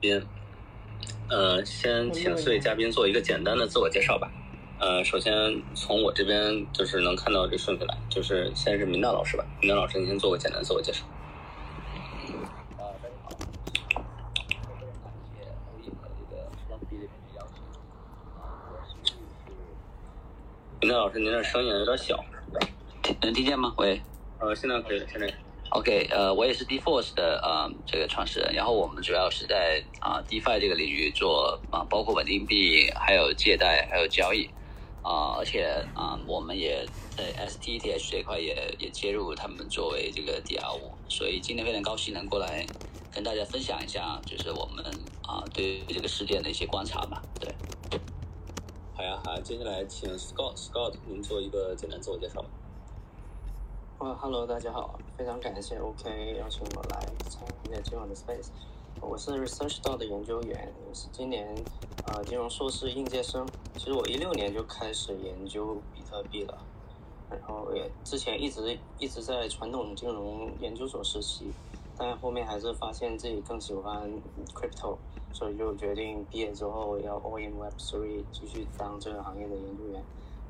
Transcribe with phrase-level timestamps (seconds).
[0.00, 0.22] 宾，
[1.28, 4.30] 呃，先请四位嘉宾做一个简单的自我介绍吧。
[4.78, 9.44] 呃，首先从我这边就是能看到这顺序来，就是先是明道老师吧。
[9.60, 11.04] 明道老师，您先做个简单自我介绍。
[12.76, 17.62] 啊，大家好，非常感谢欧印和这个 Long B 这边的邀请。
[18.38, 19.14] 啊，我是是
[20.80, 22.24] 明道老师，您这声音有点小。
[23.22, 23.72] 能听见吗？
[23.78, 24.02] 喂。
[24.38, 25.32] 呃，现在可以了，现在。
[25.76, 34.48] OK，呃，我也是 DeForce 的呃这个创始人，然后我们主要是在啊、DeFi 这个领域做啊、包括稳定币，还有借贷，还有交易
[35.02, 36.82] 啊、而且啊、我们也
[37.14, 42.64] 在 STETH 这块也也接入他们作为这个 DR 五，所以今天非常高兴能过来
[43.12, 44.82] 跟大家分享一下，就是我们
[45.28, 47.22] 啊、对这个事件的一些观察吧。
[47.38, 47.54] 对，
[48.94, 52.48] 好呀，好，接下来请 Scott，Scott，您做一个简单自我介绍吧。
[53.98, 57.00] 哈喽，大家好，非常感谢 OK 邀请我来
[57.30, 58.48] 参与今晚的 Space。
[59.00, 61.48] 我是 Research 道的研究员，也是今年
[62.06, 63.46] 呃金融硕士应届生。
[63.74, 66.58] 其实我一六年就开始研究比特币了，
[67.30, 71.50] 然后也之前一直一直在传统金融研究所实习，
[71.96, 74.10] 但后面还是发现自己更喜欢
[74.54, 74.98] crypto，
[75.32, 80.02] 所以就决定毕业之后要 all in Web three 继续当这个行业的研究员。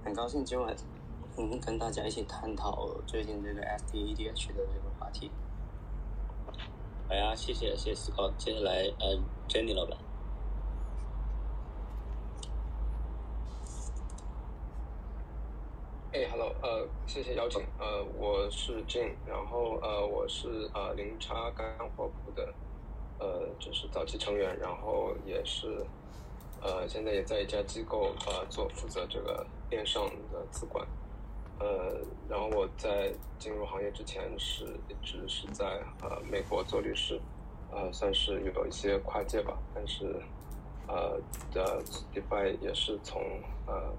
[0.04, 0.76] 很高兴今晚
[1.38, 5.30] 嗯，跟大家一起探讨最近这个 STEDH 的这个话题。
[7.08, 8.32] 好呀，谢谢谢谢 Scott。
[8.38, 9.98] 接下来呃，Jenny 老板。
[16.12, 22.54] 哎、h e l l o 呃，谢谢邀请，呃，我是 Jin，然后呃，我是呃零差干货部的，
[23.18, 25.86] 呃，就是早期成员，然后也是
[26.62, 30.86] 呃现在也在一家机构呃做负责这个链上的资管，
[31.58, 35.64] 呃，然后我在进入行业之前是一直是在
[36.02, 37.20] 呃美国做律师，
[37.70, 40.20] 呃，算是有一些跨界吧，但是
[40.86, 41.20] 呃
[41.52, 41.82] 的
[42.14, 43.22] DeFi 也是从
[43.66, 43.92] 呃。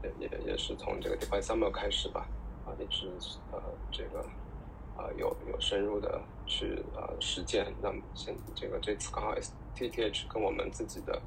[0.00, 2.24] 也也也是从这个 DeFi Summer 开始吧，
[2.64, 3.10] 啊，一直
[3.50, 3.60] 呃
[3.90, 4.20] 这个
[4.96, 7.66] 啊有有深入的去呃实践。
[7.82, 11.20] 那么现这个这次刚好 STTH 跟我们自己的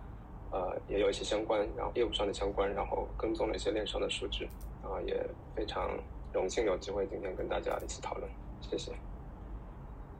[0.52, 4.48] 呃也有一些相关，然后业务上的相关，然后跟踪了一些链上的数据，
[4.92, 5.26] 啊也
[5.56, 5.90] 非常
[6.34, 8.30] 荣幸有机会今天跟大家一起讨论，
[8.60, 8.92] 谢谢。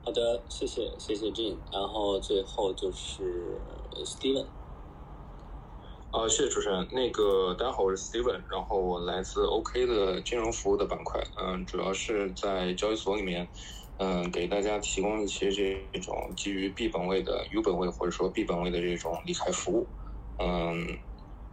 [0.04, 1.56] 好的，谢谢谢谢 Jin。
[1.70, 3.60] 然后最后就是
[4.04, 4.46] Steven。
[6.10, 6.86] 啊，谢谢主持人。
[6.90, 13.48] 那个，大家好，我是 Steven，然后我来自 OK 的金融服务的板块，嗯，主要是在交易所里面，
[13.98, 19.86] 嗯，给大家提供一些这种基于 B 本位的 U 本位或者说 B 本位的这种理财服务，
[20.38, 20.98] 嗯，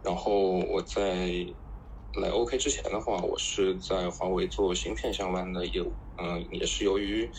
[0.02, 1.46] 然后我在
[2.16, 7.30] 来 OK 之前的话，我是在华为做芯片相关的业务，嗯，也是由于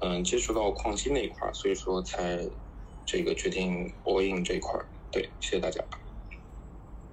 [0.00, 2.48] 嗯接触到矿机那一块，所以说才
[3.04, 4.80] 这个决定 all in 这一块，
[5.10, 5.82] 对，谢谢大家。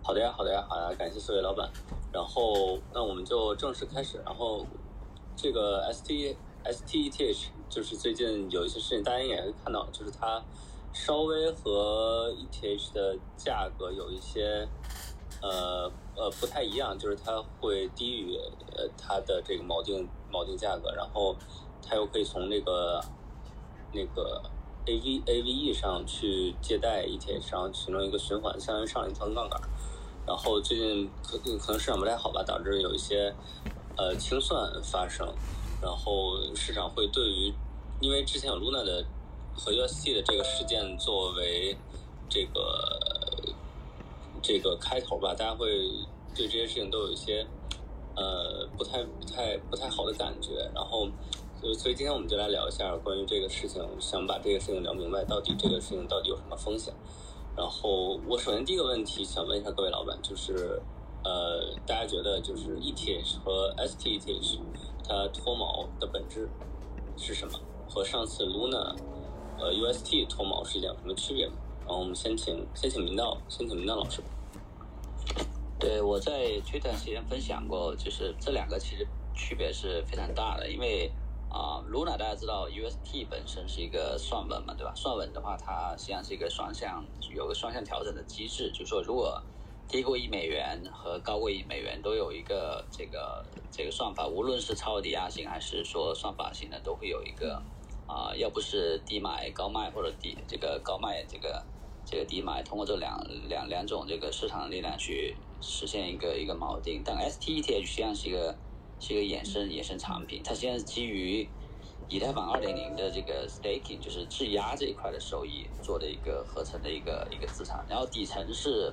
[0.03, 1.68] 好的呀，好的呀，好呀，感谢四位老板。
[2.14, 4.22] 然后，那我们就正式开始。
[4.24, 4.66] 然后，
[5.36, 10.44] 这个 S T S T E T H 就是最近有一些事情，大家也会看到，就是它
[10.94, 14.68] 稍微和 E T H 的价格有一些
[15.42, 18.38] 呃呃不太一样，就是它会低于
[18.75, 21.34] 呃它的这个锚定锚定价格，然后
[21.81, 23.02] 它又可以从那个
[23.94, 24.41] 那个
[24.85, 29.62] A V A V E 上去借贷 E T H，然后形成一个循环，相当于上了一层杠杆。
[30.28, 33.34] 然后最近可可能市场不太好吧，导致有一些
[33.97, 35.25] 呃清算发生，
[35.81, 37.53] 然后市场会对于
[38.01, 39.06] 因为之前有 Luna 的
[39.56, 41.75] 和 UST 的这个事件作为
[42.30, 43.00] 这个
[44.50, 45.70] 这个开头吧，大家会
[46.34, 47.46] 对这些事情都有一些
[48.16, 51.08] 呃不太不太不太好的感觉，然后
[51.62, 56.92] 所以所以今天我们就来聊一下关于这个事情，想把这个事情聊明白，到底这个事情到底有什么风险。
[57.56, 60.81] 然后我首先第一个问题想问一下各位老板，就是
[61.24, 64.60] 呃，大家觉得就是 ETH 和 STETH
[65.08, 66.50] 它脱锚的本质
[67.18, 67.54] 是什么？
[67.88, 68.96] 和上次 Luna
[69.60, 71.54] 呃 UST 脱锚是一件有什么区别吗？
[71.81, 74.24] 然后我们先请先请明道，先请明道老师。
[75.80, 76.31] 对，我在
[76.62, 81.12] Twitter 之前分享过，就是这两个其实区别是非常大的，因为
[81.50, 84.94] 啊、l u n a 大家知道 UST 本身是一个算稳嘛，对吧？
[84.94, 87.04] 算稳的话，它实际上是一个双向
[87.34, 89.42] 有个双向调整的机制，就是说如果
[89.88, 97.64] 低过一美元和高过一美元都有一个这个这个算法，无论是超额抵押型还是说算法型的，都会有一个
[98.06, 101.64] 啊、要不是低买高卖或者低这个高卖这个
[102.10, 107.04] 这个低买，通过这两两两种这个市场的力量去实现一个一个锚定。
[107.06, 108.58] 但 STETH 实际上是一个
[109.00, 111.48] 是一个衍生衍生产品，它现在是基于
[112.08, 118.92] 以太坊二点零的这个 staking，就是质押这一块的收益做的一个合成的一个一个资产，然后底层是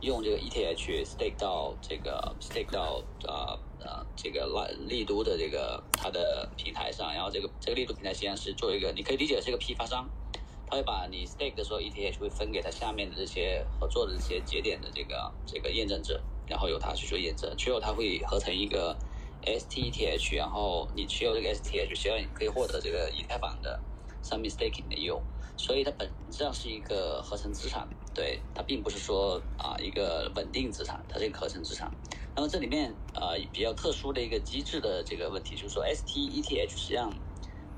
[0.00, 4.46] 用这个 ETH stake 到这个 stake 到呃呃这个
[4.88, 10.08] 力都的这个它的平台上，然后这个这个力都平台实际上是做一个，你可以理解是一个批发商，
[10.66, 18.96] 他会把你 stake 的时候 ETH 会分给他下面的这些合作的这些节点的这个这个验证者，然后由他去做验证，最后他会合成一个。
[19.44, 23.80] STETH，然后你持有这个 STETH，需要你可以获得这个以太坊的
[24.20, 25.22] 上面 staking 的用，
[25.56, 31.88] 所以它本质上是一个合成资产，对它并不是说啊一个稳定资产，它是一个合成资产。
[32.34, 37.12] 那么这里面呃比较特殊的一个机制的这个问题，就是说 STETH 实际上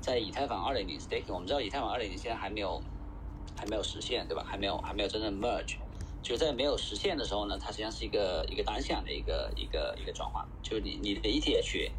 [0.01, 2.81] 在以太坊2.0 staking，我们知道以太坊2.0现在还没有
[3.57, 4.43] 还没有实现，对吧？
[4.45, 5.75] 还没有还没有真正 merge。
[6.21, 11.91] 就在没有实现的时候呢，它实际上是一个一个单向的一个一个一个转换，就是你你的 ETH，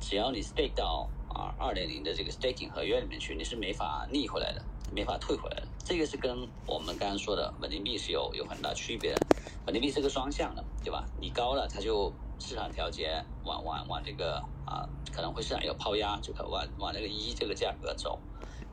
[0.00, 5.62] 只要你 stake 到啊二点零的这个 staking 合约里面去，你是没法逆回来的，没法退回来。
[5.84, 9.20] 这个是跟我们刚刚说的稳定币是有有很大区别的。
[9.66, 11.04] 稳定币是个双向的，对吧？
[11.20, 18.18] 你高了，它就市场调节往往往这个啊可能会市场有抛压，就可往往这个一这个价格走，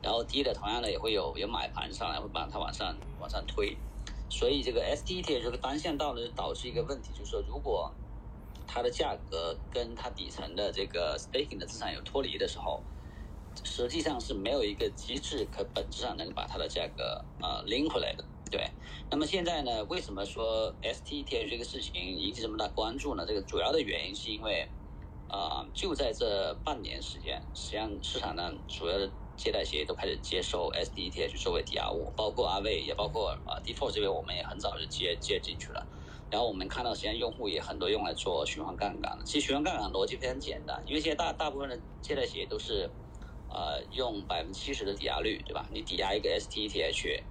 [0.02, 3.76] 然后低的同样的也会有有买盘上来会把它往上往上推。
[4.28, 7.92] 所以这个 S D T 这个单向道呢，导致一个问题，就是说，如果
[8.66, 12.82] 它的价格跟它底层的这个 staking 的资产有脱离的时候，
[13.64, 18.24] 实际上是没有一个机制可本质上能把它的价格呃拎回来的。
[18.50, 18.70] 对。
[19.10, 23.24] 那么现在呢，为什么说 STET 这个事情引起这么大关注呢？
[23.26, 24.68] 这个主要的原因是因为，
[25.28, 29.10] 啊，就在这半年时间，实际上市场上主要的。
[29.36, 35.86] 借贷协议都开始接受 SDETH 作为抵押物，包括阿卫，也包括啊 Defaul 这边，我们也很早就接接进去了。
[36.30, 39.22] 然后我们看到，实际上用户也很多用来做循环杠杆的。
[39.26, 42.90] 其实循环杠杆逻辑非常简单，因为现在大大部分的借贷协议都是，
[43.48, 45.66] 呃，用百分之七十的抵押率，对吧？
[45.72, 47.22] 你抵押一个 SDETH，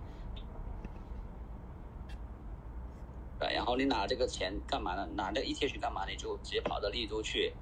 [3.40, 5.08] 对，然后你拿这个钱干嘛呢？
[5.16, 6.06] 拿这个 ETH 干嘛？
[6.08, 7.54] 你就直接跑到丽都去。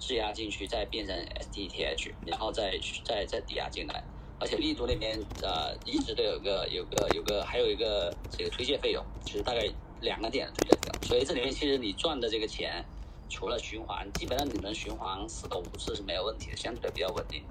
[0.00, 2.72] 质押进去，再变成 STETH，然后再
[3.04, 4.02] 再再抵押进来，
[4.38, 9.68] 而且力度那边呃一直都有个有个有个还有一个这个推荐费用，其实大概
[10.00, 12.82] 两个点的推荐费用，所以这里面其实你赚的这个钱，
[13.28, 17.44] 除了循环，基本上你能循环四到五次是没有问题的，相对比较稳定。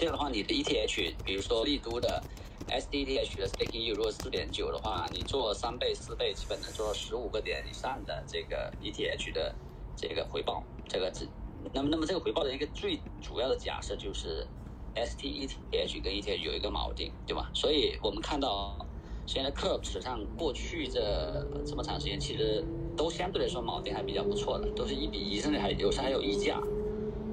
[0.00, 2.24] 这样的话，你的 ETH，比如说力都的
[2.70, 9.54] STETH 的 staking 如果四点九的话，你做三倍四倍，基本能做到十五个点以上的这个 ETH 的
[9.94, 11.28] 这个回报，这个值。
[11.74, 14.46] 那么，那么这个回报的一个最主要的假设就是
[14.94, 17.50] S T E T H 跟 E T H 有一个锚定，对吧？
[17.52, 18.78] 所以我们看到
[19.26, 22.64] 现在 Curve 史上过去这这么长时间，其实
[22.96, 26.58] 都相对来说锚定还比较不错的，都是一比一，甚至还有时还有溢价。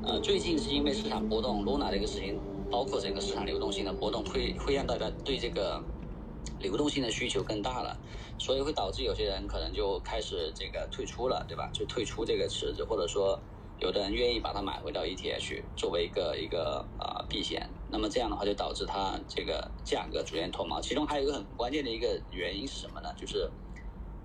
[0.03, 2.39] 呃，最近是因为市场波动，Luna 的一个事情，
[2.71, 5.83] 包括整个市场流动性的波动，会会让大家对这个
[6.59, 7.97] 流动性的需求更大了，
[8.37, 11.69] 所以会导致有些人可能就开始这个退出了，对吧？
[11.73, 13.39] 就退出这个池子，或者说。
[13.79, 20.81] 有的人愿意把它买回到 ETH 作为一个一个呃避险，那么这样的话就导致它这个价格逐渐脱毛。
[20.81, 23.13] 其中还有一个很关键的一个原因是什么呢？
[23.15, 23.47] 就是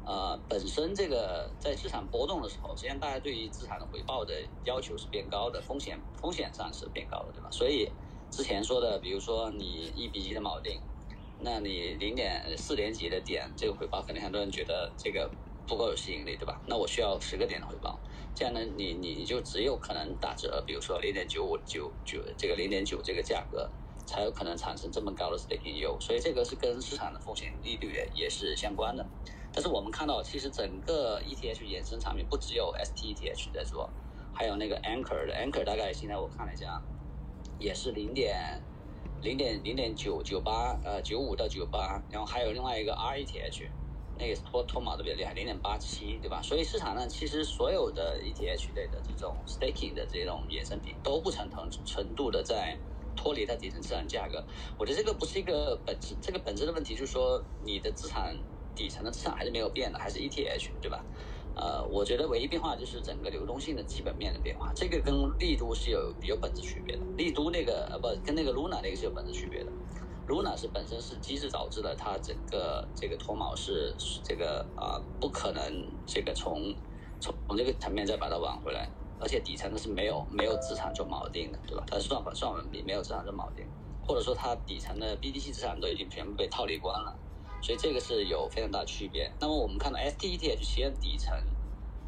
[0.07, 4.33] 呃本身这个在市场波动的时候，实际上大家对于资产的回报的
[4.65, 7.51] 要求是变高的，风险风险上是变高的，对吧？
[7.51, 7.87] 所以
[8.33, 10.81] 之前说的，比如说你一比一的锚定，
[11.39, 15.31] 那你零点四点几的点这个回报，可能很多人觉得这个
[15.69, 16.59] 不够有吸引力，对吧？
[16.67, 18.01] 那我需要十个点的回报。
[18.35, 23.71] 这样呢，你你就只有可能打折，比如说零点九五九九这个零点九这个价格，
[24.07, 26.01] 才有可能产生这么高的 staking yield。
[26.01, 29.07] 所以这个是跟市场的风险利率也也是相关的。
[29.53, 33.91] 但是我们看到，其实整个 ETH 衍生产品不只有 STETH 在做，
[34.33, 36.83] 还有那个 Anchor 的 Anchor 大概现在我看了一下，
[37.63, 38.61] 也是零点
[39.23, 43.69] 零点零点九九八呃九五到九八，然后还有另外一个 RETH。
[44.19, 46.41] 那个脱脱毛的比较厉害，零点八七，对吧？
[46.43, 52.77] 所以市场上其实所有的 ETH 类的这种 staking 的这种衍生品都不成同程度的在
[53.17, 54.45] 脱离它底层资产价格。
[54.79, 58.37] 我觉得这个不是一个本质，这个本质的问题就是说你的资产
[58.77, 61.03] 底层的资产还是没有变的，还是 ETH，对吧？
[61.55, 67.03] 呃，我觉得唯一变化就是整个流动性的基本面的变化，这个跟丽都是有有本质区别的。
[67.17, 69.73] 丽都那个呃不跟那个 Luna 那个是有本质区别的。
[70.29, 73.95] Luna 是本身是机制导致的，它整个这个脱锚是
[74.25, 75.63] 这个啊不可能
[76.07, 76.75] 这个从
[77.21, 78.89] 从从这个层面再把它挽回来，
[79.21, 81.85] 而且底层的是没有没有资产做锚定的，对吧？
[81.87, 83.67] 它是算法算文笔没有资产做锚定，
[84.07, 87.15] 或者说它底层的 BTC 资产都已经全部被套利光了，
[87.63, 89.33] 所以这个是有非常大区别。
[89.41, 91.33] 那么我们看到 STETH 先底层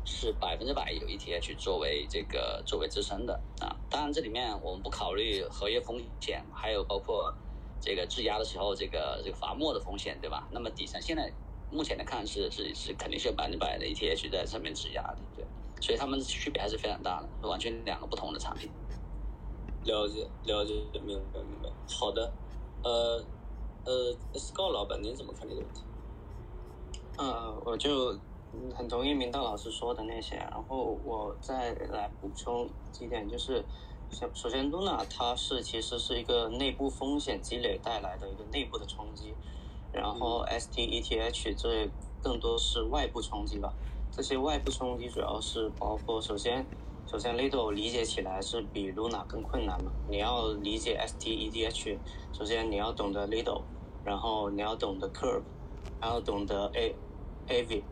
[0.05, 3.75] 是百分之百有 ETH 作为这个作为支撑的啊。
[3.89, 7.33] 当然这里面我们不考虑合约风险，还有包括
[7.81, 10.49] 这个质押的时候这个这个罚没的风险，对吧？
[10.51, 11.33] 那么底层现在
[11.71, 15.45] 目前来看是是是肯定是有百分之百的 ETH 在上面质押的，对。
[15.81, 18.71] 所以它们区别还是非常大的，完全两个不同的产品。
[19.85, 20.73] 了解了解，
[21.05, 21.69] 明白明白。
[21.87, 22.33] 好的，
[22.83, 23.23] 呃
[23.85, 25.83] 呃，Scott 老板您怎么看这个问题？
[27.19, 28.19] 呃，我就
[28.75, 33.63] 很同意明道老师说的那些，然后我再来补充几点，就是
[34.11, 39.35] 首首先，Luna 它是其实是一个内部风险积累带来的一个内部的冲击，
[39.93, 41.91] 然后 STETH 这
[42.23, 43.73] 更多是外部冲击吧。
[44.11, 46.65] 这些外部冲击主要是包括，首先，
[47.07, 49.93] 首先 Lido 理解起来是比 Luna 更困难嘛。
[50.09, 51.99] 你要理解 STETH，
[52.33, 53.63] 首先你要懂得 Lido，
[54.05, 55.43] 然后你要懂得 Curve，
[56.01, 56.95] 然后懂得 A
[57.49, 57.83] AV，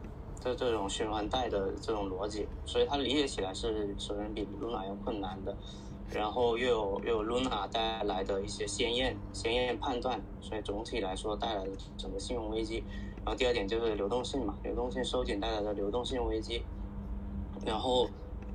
[0.40, 5.56] 这这种循环带的这种逻辑，所以它理解起来是首先比 Luna 要困难的。
[6.12, 12.84] 然后又有又有 Luna 带来的一些鲜艳鲜艳判断，所以总体来说带来的整个信用危机。
[13.24, 16.62] 然后第二点就是流动性嘛，流动性收紧带来的流动性危机。
[17.64, 18.06] 然后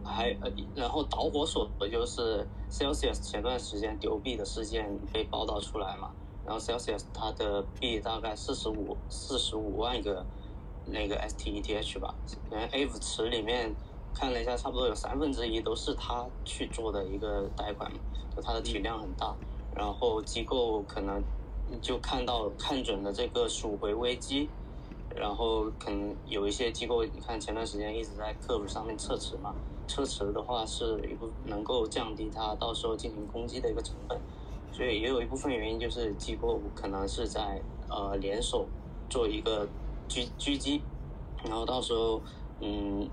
[0.04, 6.12] 还呃，然后导火索就是 Celsius 前段时间丢币的事件被报道出来嘛。
[6.48, 10.25] 然后 Celsius 它的币大概四十五四十五万个
[10.86, 12.16] 那个 STETH 吧，
[12.50, 13.75] 连 Ave 池里面
[14.16, 18.00] 看了一下，差不多有三分之一都是他去做的一个贷款嘛，
[18.36, 19.36] 就它的体量很大。
[19.75, 21.22] 然后机构可能。
[21.82, 24.48] 就看到看准了这个赎回危机，
[25.13, 29.54] 然后可能有一些机构，你看前段时间一直在 Curve 上面撤持嘛，
[29.86, 34.18] 撤持的话是一部能够降低它到时候进行攻击的一个成本，
[34.77, 38.69] 所以也有一部分原因就是机构可能是在呃联手
[39.10, 39.67] 做一个
[40.07, 40.84] 狙狙击，
[41.43, 42.22] 然后到时候
[42.62, 43.10] 嗯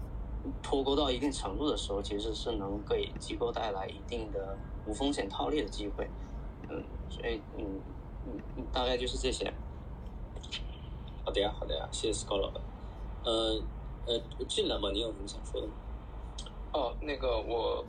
[0.62, 6.06] 脱钩到一定程度的时候，其实是能给机构带来一定的无风险套利的机会，
[6.68, 7.80] 嗯，所以嗯。
[8.26, 9.52] 嗯，大概就是这些。
[11.26, 12.62] 好的呀，好的呀，谢谢 Scott 老板。
[13.22, 13.62] 呃
[14.06, 14.18] 呃，
[14.48, 15.74] 进来吧，你有什么想说的吗？
[16.72, 17.84] 哦，那个我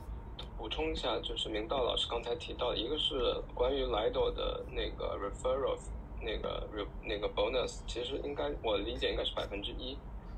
[0.56, 3.14] 补充一下，就是明道老师刚才提到，一个是
[3.54, 5.78] 关于 Lido 的那个 referral
[6.20, 6.68] 那个
[7.04, 9.96] 那个 bonus，其实应该我理解应该是百分之一。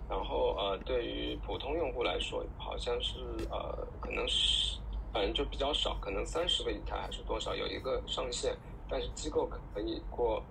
[0.09, 3.21] 然后呃，对于普通用户来说，好像是
[3.51, 4.79] 呃，可能是
[5.13, 8.57] 反正就比较少，可能三十个以太还是多少，有一个上限。
[8.89, 10.43] 但是机构可以过，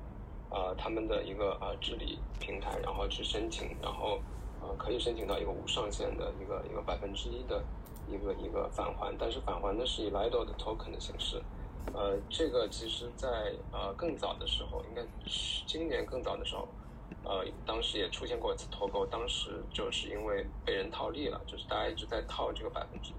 [0.52, 4.20] 呃，他们的一个呃治理平台，然后去申请，然后
[4.62, 7.64] 呃可以申请到一个无上限的一个一个百分之一的
[8.08, 11.42] 一个一个返还，但是返还的是以 Lido 的 token 的形式，
[11.94, 13.28] 呃，这个其实在
[13.72, 16.68] 呃更早的时候，应该是今年更早的时候，
[17.24, 23.16] 呃，当时也出现过一次脱钩，当时就是因为被人套利了，就是大家一直在套这个百分之一，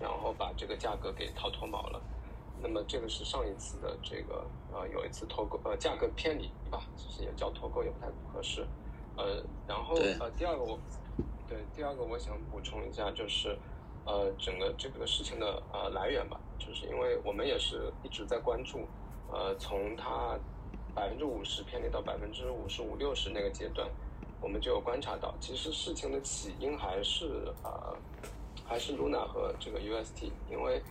[0.00, 2.00] 然后把这个价格给套脱毛了。
[2.62, 8.66] 那么这个是上一次的这个呃有一次脱钩呃价格偏离吧，其实也叫脱钩也不太合适，
[9.16, 10.78] 呃然后呃第二个我
[11.48, 13.58] 对第二个我想补充一下就是
[14.04, 18.86] 呃整个这个事情的呃来源吧，就是因为我们也是一直在关注
[19.30, 20.38] 呃从它
[20.94, 23.88] 百分之五十偏离到百分之五十五六十那个阶段，
[24.40, 27.96] 我们就有观察到，其实事情的起因还是呃
[28.66, 30.82] 还是 Luna 和这个 UST，因为。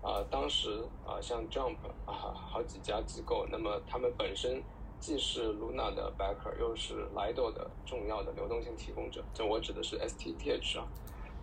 [0.00, 1.74] 啊，当时啊，像 Jump
[2.06, 4.62] 啊，好几家机构，那么他们本身
[5.00, 10.86] 既是 Luna 的 backer，又是 Lido 的重要的流动性提供者，这我指的是 STTH 啊。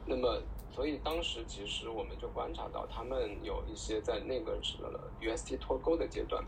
[0.05, 0.41] 那么，
[0.75, 4.77] 所以当时其实我们就观察到，他们有一些在那个是
[5.21, 6.43] UST 脱钩的阶段，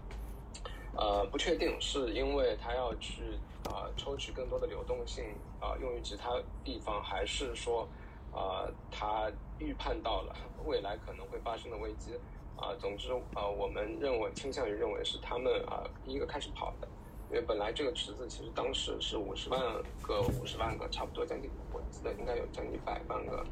[0.97, 5.23] 呃，不确定是因为他要去啊抽取更多的流动性
[5.61, 6.31] 啊用于其他
[6.63, 7.87] 地方，还是说。
[8.29, 12.13] 啊，他预判到了未来可能会发生的危机，
[12.55, 16.87] 啊，总之啊，我们认为倾向于认为是他们啊第一个开始跑的，
[17.31, 19.59] 因为本来这个池子其实当时是五十万
[20.03, 23.43] 个，五十万个，差不多将近，我记得应该有将近百万个，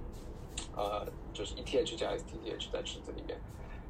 [0.76, 3.40] 呃，就是 ETH 加 STTH 在池子里面，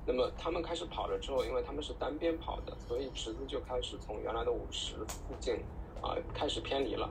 [0.06, 5.56] 那么他们开始跑了之后，因为他们是单边跑的，所以池子就开始从原来的五十附近
[6.01, 7.10] 啊开始偏离了，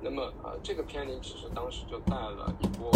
[0.00, 2.90] 那么啊这个偏离其实当时就带了一波。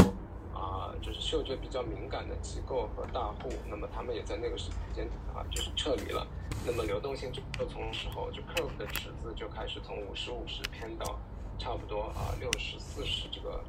[0.52, 6.26] 啊，就是嗅觉比较敏感的机构和大户，那么他们也在那个时间啊，就是撤离了。
[6.66, 11.18] 那么流动性就从时候就 curve 的池子就开始从五十五十偏到
[11.58, 13.64] 差不多啊六十四十这个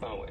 [0.00, 0.26] 范围。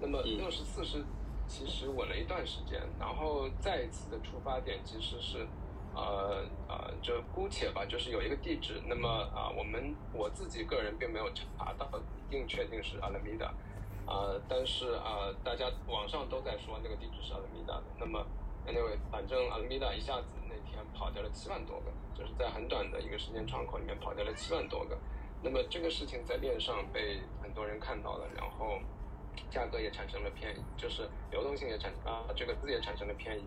[0.00, 1.04] 那么六十四是
[1.46, 5.46] 其实稳了一段时间，然后再一次的出发点其实是
[5.94, 8.80] 呃呃，就姑且吧，就是有一个地址。
[8.86, 13.52] 那么啊，我们我自己个人并没有查到一定确定是阿拉米达。
[14.06, 17.84] 啊，但是啊，大家网上都在说那个地址是阿拉米达的。
[17.98, 18.26] 那么
[18.66, 24.96] Anyway，反正阿拉米达一下子那天跑掉了七万多个，就是在很短的一个时间窗口里面跑掉了七万多个。
[25.42, 28.78] 那么这个事情在链上被很多人看到了，然后
[29.50, 33.44] 价格也产生了偏，就是流动性也产啊这个字也产生了偏移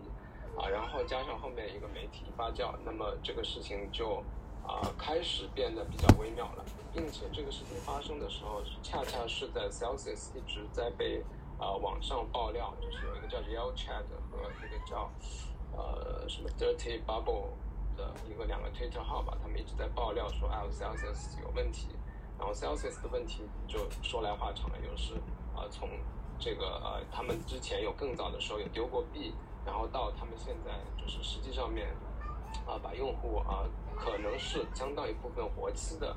[0.56, 4.22] 啊，然后加上后面一个媒体发酵，那么这个事情就
[4.66, 11.22] 啊开始变得比较微妙了，并且这个事情发生的时候，恰恰是在 Celsius 一直在被
[11.58, 15.10] 啊网上爆料，就是有一个叫 Yell Chat 和一个叫
[15.76, 17.50] 呃什么 Dirty Bubble。
[17.96, 21.90] 的一个两个 Twitter 号吧，他们一直在爆料说 L Celsius 有问题，
[22.36, 25.14] 然后 Celsius 的问题就说来话长了，又是
[25.54, 25.88] 啊从
[26.38, 29.32] 这个呃他们之前有更早的时候有丢过币，
[29.64, 31.88] 然后到他们现在就是实际上面
[32.66, 33.64] 啊把用户啊
[33.96, 36.10] 可能是相当一部分活期的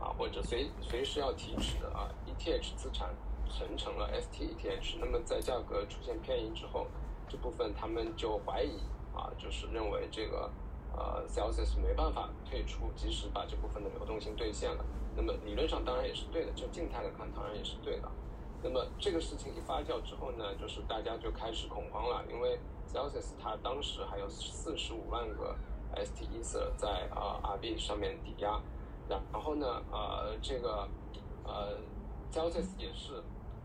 [0.00, 3.14] 啊或者随随时要提取的啊 ETH 资产
[3.48, 6.86] 存成了 STETH，那么在价格出现偏移之后，
[7.28, 8.78] 这部分他们就怀疑
[9.14, 10.50] 啊就是认为这个。
[10.90, 14.84] 呃，Celsius 没办法退出，及时把这部分的流动性兑现了。
[15.14, 18.08] 那么理论上当然也是对的，就静态的看当然也是对的。
[18.62, 25.56] 那么这个事情一发酵之后呢，就是大家就开始恐慌了，因为 Celsius 它当时还有四十五万个
[25.94, 28.60] STETH 在啊 RB 上面抵押，
[29.08, 30.88] 然然后呢，呃，这个
[31.44, 31.78] 呃
[32.32, 33.22] Celsius 也是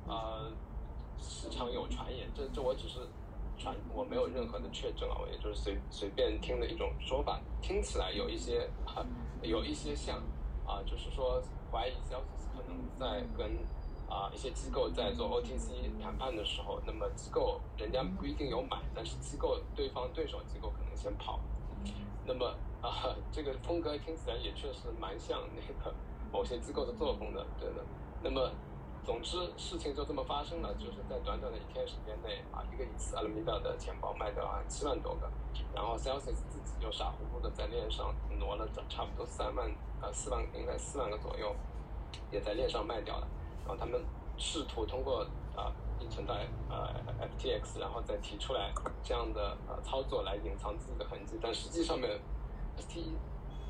[0.08, 0.52] 呃
[1.20, 3.00] 市场有传言，这这我只是。
[3.56, 8.68] 传我没有任何的确证啊，我也就是随随便听的一种说法，听起来有一些
[9.44, 10.18] 有一些像
[10.66, 11.40] 啊，就是说
[11.72, 13.56] 怀疑 Celsius 可能在跟
[14.14, 21.40] 啊一些机构在做 OTC 谈判的时候，那么机构人家不一定有买，但是机构对方对手机构可能先跑，
[22.26, 25.96] 那么啊这个风格听起来也确实蛮像那个
[26.32, 27.84] 某些机构的作风的，对的，
[28.22, 28.52] 那么。
[29.06, 35.30] 总之，事情就这么发生了，就是在短短的一天时间内啊，一个以次 Alameda 的钱包卖掉了七万多个，
[35.76, 39.70] 然后 Celsius 自己就傻乎乎的在链上挪了差不多三万
[40.02, 41.54] 呃四万应该四万个左右，
[42.32, 43.28] 也在链上卖掉了，
[43.66, 44.04] 然后他们
[44.38, 45.72] 试图通过啊
[46.10, 48.72] 存在呃 FTX，然后再提出来
[49.04, 52.20] 这样的呃操作来隐藏自己的痕迹，但实际上面
[52.78, 53.00] ST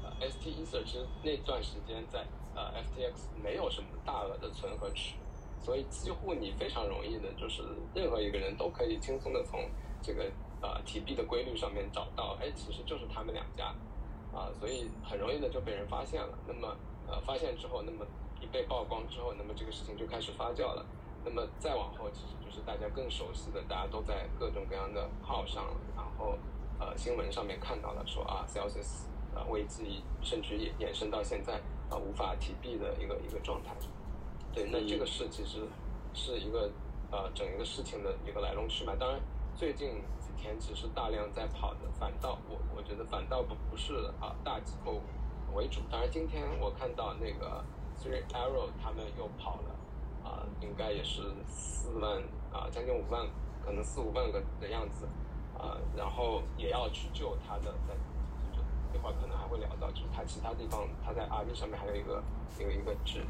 [0.04, 2.26] 呃 ST Research 那段时间在
[2.56, 5.16] 呃 FTX 没有什么大额的存和持。
[5.62, 7.64] 所以几乎你非常容易的，就是
[7.96, 9.62] 任何一个人都可以轻松的从
[10.02, 10.30] 这个
[10.60, 13.68] 呃提币的规律上面找到，哎，其实就是他们两家，
[14.38, 16.38] 啊，所以很容易的就被人发现了。
[16.46, 16.76] 那么
[17.08, 18.06] 呃发现之后，那么
[18.44, 20.86] 一被曝光之后，那么这个事情就开始发酵了。
[21.24, 25.64] 那么再往后，其实就是大家更熟悉的，大家都在各种各样的号上，
[25.96, 26.38] 然后
[26.78, 31.54] 呃新闻上面看到了说啊，Celsius 啊危机，甚至也延伸到现在
[31.90, 33.74] 啊无法提币的一个一个状态。
[34.52, 35.66] 对，那这个事其实
[36.14, 36.70] 是一个
[37.10, 38.94] 呃整一个事情的一个来龙去脉。
[38.98, 39.20] 当然，
[39.56, 45.02] 最近几天其实大量在跑的，反倒我我觉得反倒不不是啊大机构
[45.54, 45.80] 为主。
[45.90, 47.64] 当然，今天我看到那个
[48.02, 49.76] Three Arrow 他们又跑了
[50.24, 53.28] 啊，应该也是四万啊将近五万，
[53.66, 55.06] 可能四五万个的样子
[55.58, 57.94] 啊，然后也要去救他的在
[58.94, 62.24] 一会儿可能还会聊到，就是他其他地方他在 RB 上面还有一个
[62.60, 63.26] 有一个值。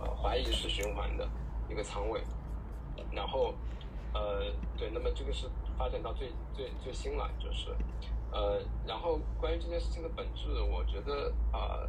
[0.00, 1.26] 呃，怀疑是循环的
[1.70, 2.20] 一个仓位，
[3.12, 3.54] 然后，
[4.12, 4.42] 呃，
[4.76, 5.48] 对，那么这个是
[5.78, 7.68] 发展到最最最新了，就是，
[8.32, 11.86] 呃，然后关于这件事情的本质，我觉得啊，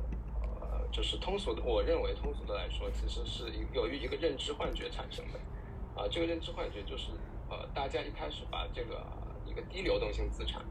[0.95, 5.37] 就是通俗的，我认为通俗的来说，其实是由于一个认知幻觉产生的，
[5.93, 7.11] 啊，这个认知幻觉就是，
[7.49, 9.05] 呃，大家一开始把这个
[9.45, 10.61] 一个低流动性资产，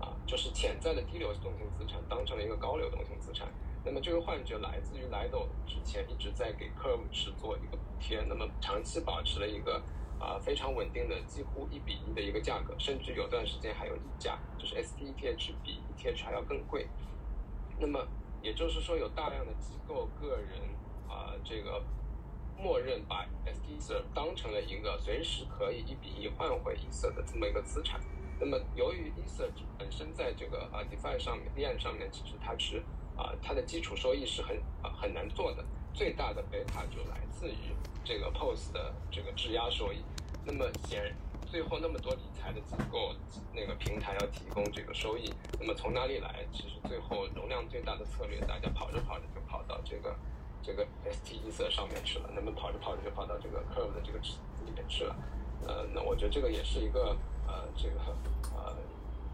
[0.00, 3.48] 啊，就是潜在的低流动性资产当成了一个高流动性资产。
[3.84, 9.82] 那么这个幻觉来自于 Lido 之前一直在给 Curve 池做一个补贴，那么长期保持了一个
[10.18, 16.88] 啊非常稳定的几乎一比一的一个价格，甚至有段时间还有溢价，就是 STETH 比 ETH 还要更贵。
[17.78, 18.08] 那么
[18.46, 20.60] 也就是说，有大量的机构个人
[21.08, 21.82] 啊这个
[22.56, 28.00] 默认把 STETH 当成了一个随时可以一比一换回 ETH 的这么一个资产。
[28.38, 32.78] 那么由于 ETH 本身在这个啊 DeFi 上面链上面，其实它是
[33.16, 40.04] 啊，它的基础收益是很啊很难做的，最大的贝塔就来自于这个 POS 的这个质押收益。
[40.44, 41.12] 那么显然，
[41.56, 43.14] 最后那么多理财的机构
[43.54, 46.44] 那个平台要提供这个收益，那么从哪里来？
[46.52, 50.14] 其实最后容量最大的策略，大家跑着跑着就跑到这个
[50.62, 55.16] 这个 ste 色上面去了，那么跑着跑着就跑到这个 Curve 的这个里面去了。
[55.66, 57.16] 呃，那我觉得这个也是一个
[57.46, 58.00] 呃这个
[58.54, 58.76] 呃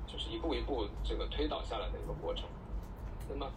[0.07, 2.45] 就是一步一步这个推导下来的一个过程。
[3.29, 3.51] 那么。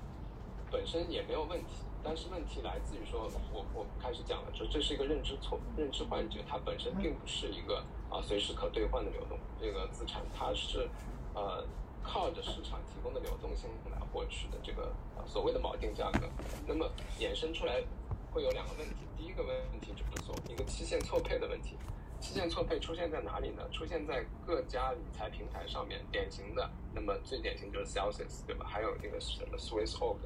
[0.72, 10.88] 本身也没有问题，但是问题来自于说，我我开始讲了，说这是一个认知错、认知幻觉，它本身并不是一个啊随时可兑换的流动这个资产，它是
[11.34, 11.66] 呃
[12.04, 16.30] 靠着市场提供的流动性来获取的这个呃所谓的锚定价格。
[16.68, 16.88] 那么
[17.20, 17.84] 衍生出来
[18.32, 21.76] 会有两个问题，第一个问题就是说一个期限错配的问题。
[22.22, 23.68] 期限错配出现在哪里呢？
[23.72, 28.66] 出现在各家理财平台上面，典型的，那么最典型就是 Celsius，对吧？
[28.66, 30.18] 还有那个什么 Swissquote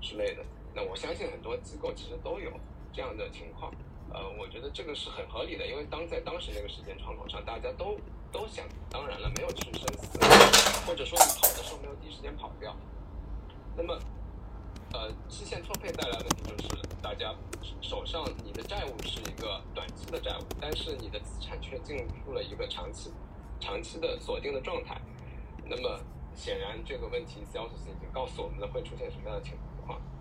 [0.00, 0.44] 之类的。
[0.82, 2.50] 我相信很多机构其实都有
[2.92, 3.72] 这样的情况。
[4.10, 7.98] 呃，我觉得这个是很合理的，因为当在当时那个时间窗口上，大家都
[8.32, 10.18] 都想当然了，没有去生死，
[10.86, 12.74] 或者说你跑的时候没有第一时间跑掉。
[13.76, 13.98] 那么，
[14.94, 17.34] 呃，期限错配带来的问题就是，大家
[17.82, 23.12] 手上你的债务是一个短期的债务，但是你的资产却进入了一个长期、
[23.60, 24.98] 长期的锁定的状态。
[25.66, 26.00] 那么，
[26.34, 29.67] 显然这个问题 s a l e s 已经告诉我们了会出现什么样的情况。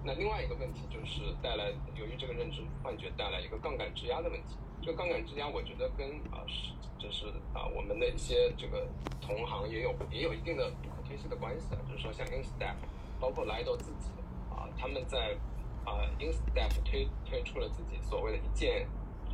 [0.07, 4.55] 那另外一个问题就是带来，由于这个认知幻觉带来一个杠杆质押的问题。
[4.81, 8.87] 这个杠杆质押，我觉得跟啊是就是啊我们的一些这个
[9.19, 12.75] 同行也有也有一定的不可推卸的关系啊，就是说像 Instep，
[13.19, 14.09] 包括 Lido 自己。
[14.49, 15.35] 啊他们在
[15.83, 18.87] 啊，Instep 推推出了自己所谓的一键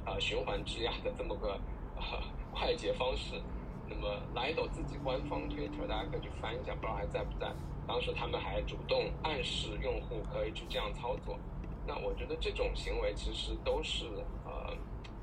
[0.03, 1.53] 啊循环质押的这么个
[1.95, 3.39] 啊快捷方式。
[3.87, 7.53] 那么 Lido 自己官方推特大家可以去翻一下，不知道还在不在。
[7.87, 11.37] 当时他们还主动暗示用户可以去这样操作。
[11.85, 14.05] 那我觉得这种行为其实都是
[14.45, 14.75] 呃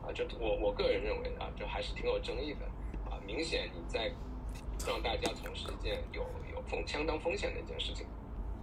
[0.03, 2.66] 啊，就我我个人认为啊，就还是挺有争议的
[3.11, 3.18] 啊。
[3.27, 4.12] 明显你在
[4.87, 8.07] 让大家从事一件有有风相当风险的一件事情。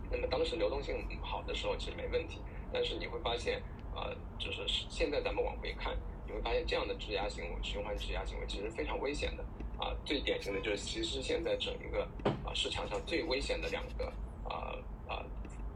[0.09, 2.39] 那么当时流动性好的时候其实没问题，
[2.71, 3.61] 但是你会发现，
[3.95, 9.43] 呃，就是现在咱们往回看，你会发现这样的质押行为、循环质押行为其实非常危险的。
[9.77, 12.07] 啊，最典型的就是，其实现在整一个
[12.47, 14.05] 啊市场上最危险的两个
[14.47, 14.73] 啊
[15.05, 15.25] 啊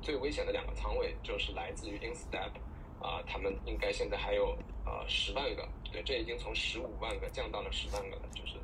[0.02, 2.52] 最危险的两个仓位就是来自于 Instep，
[3.02, 8.56] 啊，他们应该现在还有呃十万个，对，这已经从十五万个降到了十万个了，就是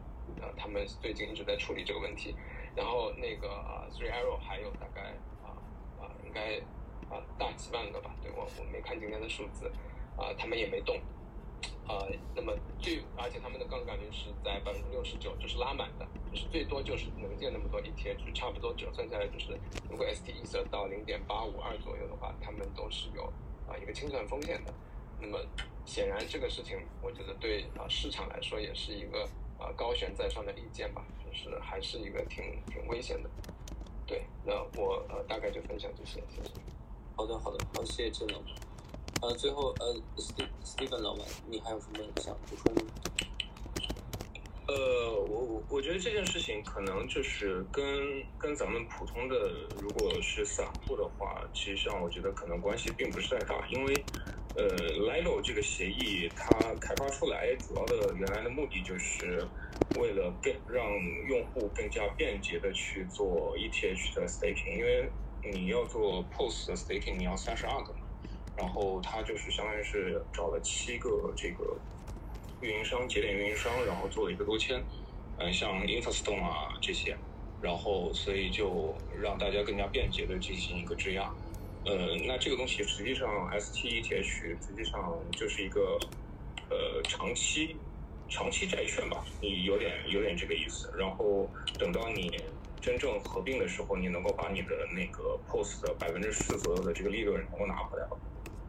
[0.41, 2.33] 呃他们最近一直在处理这个问题。
[2.75, 3.47] 然后那个
[3.91, 5.01] Three Arrow 还有大概
[5.43, 5.57] 啊
[5.99, 6.07] 啊。
[6.25, 6.59] 应该
[7.09, 9.71] 啊大几万个吧，对我我没看今天的数字，
[10.15, 10.99] 啊他们也没动，
[11.87, 19.57] 啊那么最而且他们的杠杆率是在百分之六十九，就是拉满的，就是最多就是能建那么多 ETH，差不多折算下来就是
[19.89, 23.23] 如果 STETH 到零点八五二左右的话，他们都是有
[23.67, 24.73] 啊一个清算风险的。
[25.19, 25.39] 那么
[25.85, 33.29] 显然这个事情，我觉得对啊市场来说也是一个啊高悬在上的利剑吧，就是还是一个挺挺危险的。
[34.05, 36.51] 对，那我呃大概就分享这些，谢谢。
[37.15, 38.53] 好的，好的，好，谢谢郑老师。
[39.21, 42.83] 呃，最后呃，Steve Steven 老板，你还有什么想补充的？
[44.67, 47.83] 呃，我我我觉得这件事情可能就是跟
[48.37, 49.35] 跟咱们普通的
[49.81, 53.93] 如果是散户的话，其实上我觉得可能关系并不是太大，因为
[54.55, 56.47] 呃，Lido 这个协议它
[56.79, 59.47] 开发出来主要的原来的目的就是。
[59.97, 60.83] 为了更让
[61.27, 65.09] 用户更加便捷的去做 ETH 的 staking，因为
[65.41, 67.99] 你要做 POS 的 staking，你要三十二个嘛，
[68.57, 71.77] 然后他就是相当于是找了七个这个
[72.61, 74.83] 运营商节点运营商，然后做了一个多签，
[75.37, 77.15] 嗯，像 Interstone 啊这些，
[77.61, 81.31] 然后所以就让大家更加便捷的进行一个质押，
[81.85, 85.99] 呃，那这个东西实际上 STETH 实际上就是一个
[86.69, 87.75] 呃长期。
[88.29, 90.93] 长期债券吧，你有点有点这个意思。
[90.97, 92.29] 然后等到你
[92.81, 98.19] 真正合并的时候，你能够把你的那个 POS 的百分之十左右的这个利润能够拿回来了。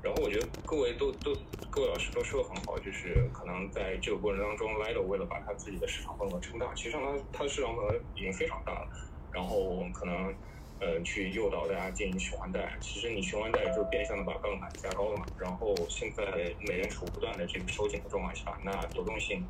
[0.03, 1.35] 然后我觉得各位都都
[1.71, 8.89] 各位老师都说的很好，就是可能在这个过程当中，Lido 为了把他自己的市场份额撑大，其实上他他的市场份额已经非常大了。
[9.33, 10.35] 然后可能。
[10.81, 15.27] 呃，去诱导大家进行循环贷，其实你循环贷就是变相的把杠杆加高了嘛。
[15.37, 16.25] 然后现在
[16.61, 19.45] 美联储不断的这个收紧的状况下，那流动性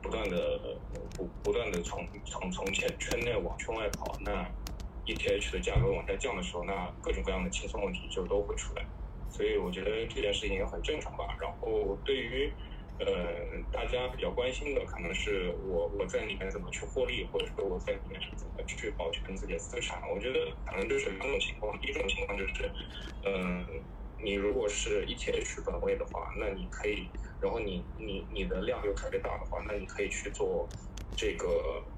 [0.00, 0.78] 不断的
[1.16, 4.48] 不不断的从从从圈圈内往圈外跑，那
[5.04, 8.86] ETH 的价格往下降的时候，那各种各样的清算问题就都会出来。
[9.30, 11.24] 所以我觉得这件事情也很正常吧。
[11.40, 12.52] 然后对于
[12.98, 13.06] 呃，
[13.70, 20.00] 大家比较关心的可能是我我在里面怎么去获利，或者说我在里面是怎么去保全自己的资产。
[20.12, 22.72] 我觉得可能就是两种情况，一种情况就是，
[23.24, 23.64] 嗯，
[24.16, 30.68] 你如果是 ETH 本位的话，那你可以，然后你你你的量又特别大的话，那你可以去做
[31.14, 31.46] 这个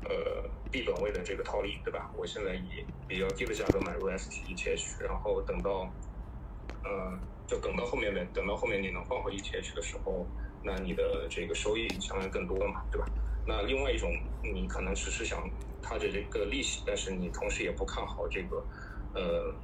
[0.04, 2.12] 呃 B 本位的这个套利，对吧？
[2.14, 2.68] 我现在以
[3.06, 5.96] 比较低的价格买入 STETH，然后等到，
[6.84, 10.26] 呃，就等到后面的，等到后面你能换回 ETH 的时候。
[10.62, 13.06] 那你的这个收益相当于更多嘛，对吧？
[13.46, 14.12] 那另外一种，
[14.42, 15.48] 你可能只是想
[15.80, 18.62] 它的这个利息，但是你同时也不看好这个，
[19.14, 19.54] 呃，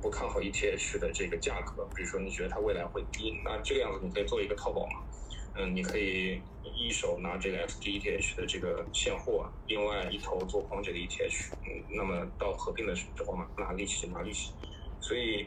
[0.00, 5.04] 不看好 ETH 的这个价格，比如说你觉得它未来会低，那这个样子你可以做一个套保嘛。
[5.54, 11.52] 嗯，你可以一手拿这个 XGETH 的这个现货，另外一头做空这个 ETH，
[11.90, 14.52] 那么到合并的时候嘛，拿利息拿利息，
[14.98, 15.46] 所以，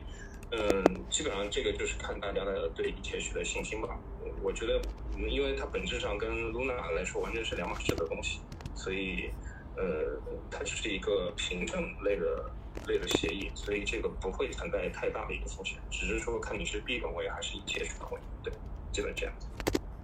[0.51, 3.99] 嗯，基本上这个就是看大家的对 ETH 的信心吧。
[4.41, 4.79] 我觉得，
[5.17, 8.39] 因为它本质上跟 Luna 来说完全是两码事的东西，
[8.75, 9.29] 所以，
[9.75, 10.19] 呃，
[10.51, 12.51] 它只是一个凭证类的
[12.88, 18.53] 类的协议，所以这个不会存在太大的一个风险，只是说看你是 B 本位还是 ETH 本位，对，
[18.91, 19.34] 基本这样。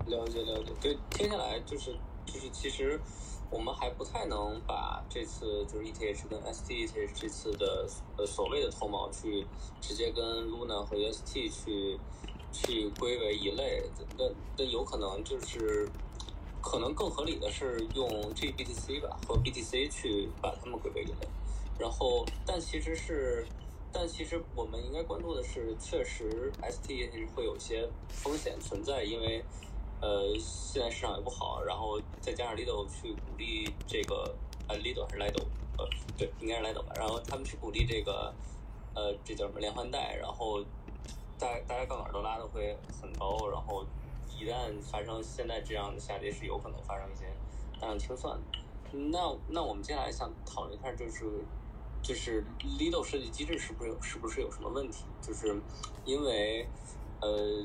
[0.07, 2.99] 了解了解，对，听下来就是就是其实
[3.51, 7.85] 我们还不太能把这次就是 ETH 跟 STETH 这次的
[8.17, 9.45] 呃所谓的脱锚去
[9.81, 11.99] 直接跟 Luna 和 UST 去
[12.53, 13.83] 去归为一类，
[14.17, 14.23] 那
[14.57, 15.87] 那有可能就是
[16.61, 21.27] 可能更合理的是用 GBTC 吧和 BTC 去把它们归为一类，
[21.77, 23.45] 然后但其实是。
[23.93, 29.43] 但其实我们应该关注的是，确实 STETH 会有些风险存在，因为。
[30.01, 34.35] 呃，现在市场也不好，然后再加上 Lido 去鼓励这个，
[34.67, 35.43] 呃，Lido 还是 Lido，
[35.77, 35.87] 呃，
[36.17, 36.93] 对，应该是 Lido 吧。
[36.95, 38.33] 然后他们去鼓励这个，
[38.95, 40.59] 呃，这叫什么连环贷，然后
[41.37, 43.85] 大大家杠杆都拉的会很高，然后
[44.27, 47.25] 一旦发生现在这样的下跌，是有可能发生一些
[47.79, 48.39] 大量清算。
[48.91, 51.45] 那那我们接下来想讨论一下，就是
[52.01, 52.43] 就是
[52.79, 55.05] Lido 设计机制是不是有是不是有什么问题？
[55.21, 55.61] 就是
[56.05, 56.67] 因为。
[57.21, 57.63] 呃，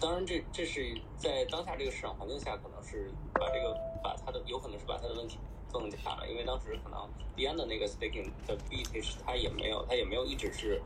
[0.00, 5.38] 当然，这这是在当下这个市场环境下，可能是把这个把它的有可能是把它的问题
[5.72, 10.82] 更加了，因为当时可能币安的那个 staking 的 BTC 它也没有，它也没有一直是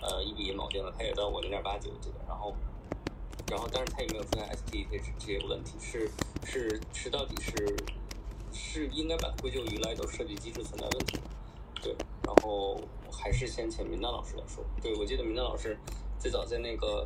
[0.00, 2.54] 呃一比一锚定的，它也到我零点八几我记得，然后
[3.50, 6.08] 然后但是它也没有出现 ST 这些问题，是
[6.44, 7.76] 是是到底是
[8.52, 11.18] 是应该把它归咎于来 i 设计机制存在问题，
[11.82, 15.76] 对，然后还是先请明道老师来说，对我记得明道老师。
[16.22, 17.04] 最早在那个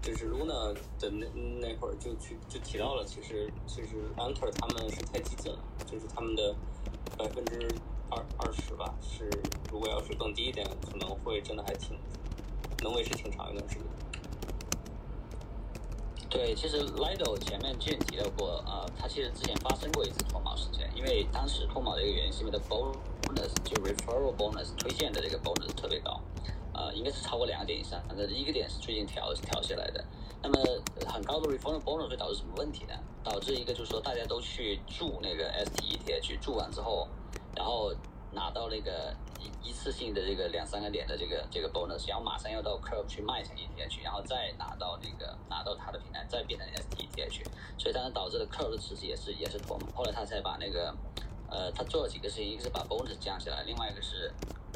[0.00, 1.26] 就是 Luna 的那
[1.60, 6.54] 那会儿就去就提到了，其实其实 Anchor 他们是太激进了，就是他们的
[7.18, 7.68] 百分之
[8.08, 9.28] 二二十吧，是
[9.68, 11.98] 如果要是更低一点，可能会真的还挺
[12.84, 13.84] 能维持挺长一段时间。
[16.30, 26.20] 对，其实 Lido 前面之前提到过，呃，他其实之前发生过一次脱毛事件，因为当时脱毛的一个原因是因为的 bonus 就 referral bonus 推荐的这个 bonus 特别高。
[26.82, 30.04] 呃，应该是超过两个点以上，反正一个点是最近调调下来的。
[30.42, 30.58] 那么
[31.06, 32.94] 很高的 referral bonus 会导致什么问题呢？
[33.22, 37.06] 导致一个就是说大家都去注那个 STETH，注完之后，
[37.54, 37.94] 然后
[38.32, 47.44] 拿到那个一一次性的这个两三个点的这个这个 bonus，然后马上要到 Curve 去卖成 ETH，然后再拿到那个拿到他的平台再变成 STETH，
[47.78, 49.86] 所以当然导致了 Curve 的其实也是也是脱嘛。
[49.94, 50.92] 后来他才把那个
[51.48, 54.32] 呃，他做了几个事情，一个是把 bonus 降下来，另外一个是。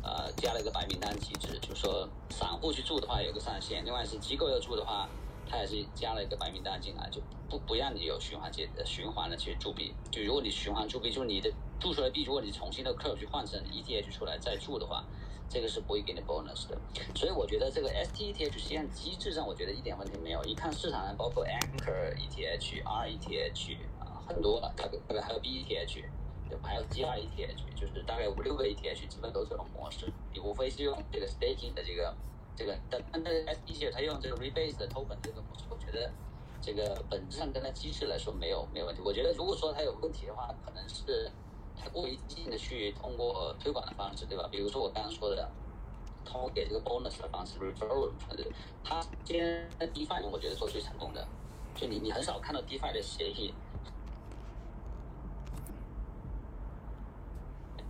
[0.07, 5.09] 呃，加了一个白名单机制，就是说散户去注的话有个上限，另外是机构要注的话，
[5.51, 9.93] 它也是加了一个白名单进来，就不不让你有循环接循环的去注币。
[10.13, 15.05] 就如果你循环注币，就是你的注出来币，如果你重新的 c u r 去换成 ETH 出来再注的话，
[15.49, 16.79] 这个是不会给你 bonus 的。
[17.17, 20.45] 所以我觉得这个 STETH 实际上机制上，我觉得一点问题没有。
[20.45, 26.05] 一看市场上包括 Anchor ETH、RETH 啊，很多，大概还有 BETH。
[26.49, 30.07] 对，还有 G 二 ETH，就是大概五六个 ETH，基本都是这种模式。
[30.33, 32.15] 你无非是用这个 staking 的这个
[32.55, 36.11] 这个，但但那个 SDC 它用这个 rebase 的 token 这个模式，我觉得
[36.63, 39.03] 这个本质上跟它机制来说没有没有问题。
[39.05, 41.31] 我觉得如果说它有问题的话，可能是
[41.77, 44.49] 它过于激进的去通过推广的方式，对吧？
[44.51, 45.49] 比如说我刚刚说的，
[46.25, 48.11] 通过给这个 bonus 的方式 referral，
[48.85, 51.27] 它今天 DeFi 我觉得做最成功的，
[51.75, 53.53] 就你你很少看到 DeFi 的协议。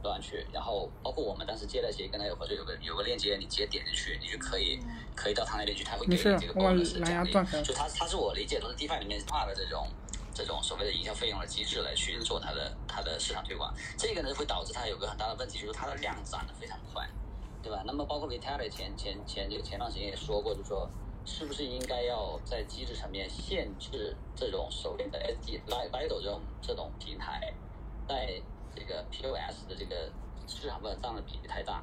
[0.06, 4.78] 端去，然后包括我们当时接了协议跟他有合作，有个有个链接，你直接点进去，你就可以
[5.16, 7.32] 可以到他那边去，他会给你这个 bonus 奖励。
[7.64, 9.88] 就他他是我理解都是 DeFi 里面画的这种
[10.32, 13.74] 这种所谓的营销费用的机制来去做它的它的市场推广。
[13.98, 17.08] 这个呢会导致它有个很大的问题，就是它的量涨得非常快，
[17.60, 17.82] 对吧？
[17.84, 20.88] 那么包括 Vitaly 前前前这个前段时间也说过，就说
[21.24, 27.52] 是不是应该要在机制层面限制这种所谓的 SD Lido 这种这种平台
[28.08, 28.40] 在。
[28.76, 30.12] 这个 POS 的这个
[30.46, 31.82] 市场份额占的比例太大，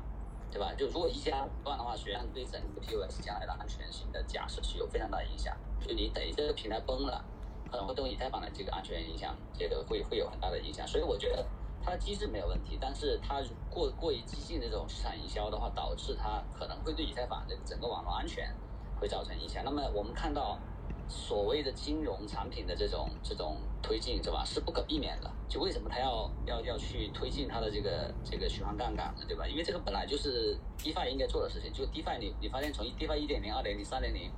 [0.51, 0.71] 对吧？
[0.77, 5.57] 就如果一家断的话，实际上对整个 POS 将来的安全性的假设是有非常大的影响。
[5.81, 7.25] 就你等于这个平台崩了，
[7.69, 10.87] 可能会对以太坊的这个安全影响，这个会会有很大的影响。
[10.87, 11.45] 所以我觉得
[11.83, 18.55] 它的机制没有问题，但是它过过于激进的这种市场营销的话，导致它可能会对以太坊这个整个网络安全
[18.99, 19.63] 会造成影响。
[19.65, 20.59] 那么我们看到。
[21.07, 24.43] 所谓的金融产品的这种这种推进，是吧？
[24.45, 25.29] 是不可避免的。
[25.47, 29.23] 就为什么他要要要去推进他的这个这个循环杠杆呢？
[29.27, 29.47] 对吧？
[29.47, 31.71] 因为这个本来就是 DeFi 应该做的事情。
[31.71, 34.31] 就 DeFi，你你发现从 DeFi 一点零、二点零、三点零，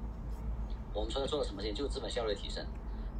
[0.93, 1.75] 我们说要做了什么事情？
[1.75, 2.65] 就是资本效率提升，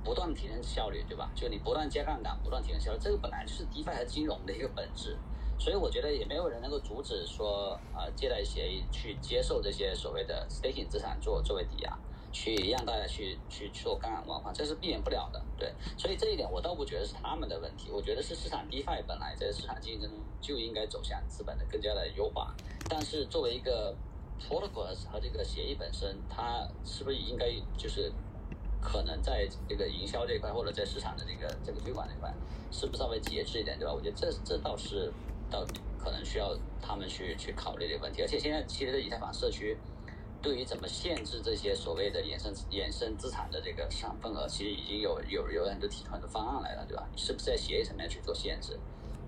[0.04, 1.32] 不断提升效率，对吧？
[1.36, 5.18] 就你不断加杠杆，不断提升效率，这个本来就是 DeFi 和金融的一个本质。
[5.58, 11.98] 所以我觉得也没有人能够阻止说啊，借贷协议去接受这些所谓的 staking 资产做作为抵押，
[12.36, 15.42] 去让大家去去做杠杆文化，这是避免不了的。
[15.58, 22.54] 对，所以这一点我倒不觉得是他们的问题，我觉得是市场 DeFi 本来在市场竞争就应该走向资本的更加的优化。
[22.90, 23.96] 但是作为一个
[24.38, 28.12] protocol 和这个协议本身，它是不是应该就是
[28.82, 32.34] 可能在这个营销这一块或者在市场的这个这个推广这一块，
[32.70, 33.94] 是不是稍微节制一点，对吧？
[33.94, 35.10] 我觉得这这倒是。
[35.48, 35.64] 到
[36.00, 39.78] 可能需要他们去去考虑的问题，而且现在其实以太坊社区
[40.46, 47.10] 对于怎么限制这些所谓的衍生衍生资产的这个市场份额，其实已经有有有很多提出很多方案来了，对吧？
[47.16, 48.80] 是不是在协议层面去做限制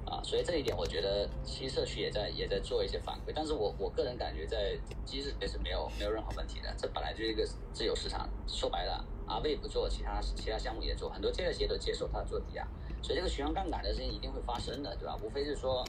[0.06, 0.22] 啊？
[0.24, 12.68] 所以这一点我觉得新社区也在也在做一些反馈，但是我我个人感觉在机制也是没有没有任何问题的，这本来就是一个自由市场，说白了，阿威不做，其他其他项目也做，很多这些都接受他做抵押。
[13.02, 15.18] 所以这个循环杠杆的事情一定会发生的，对吧？
[15.24, 15.84] 无非是说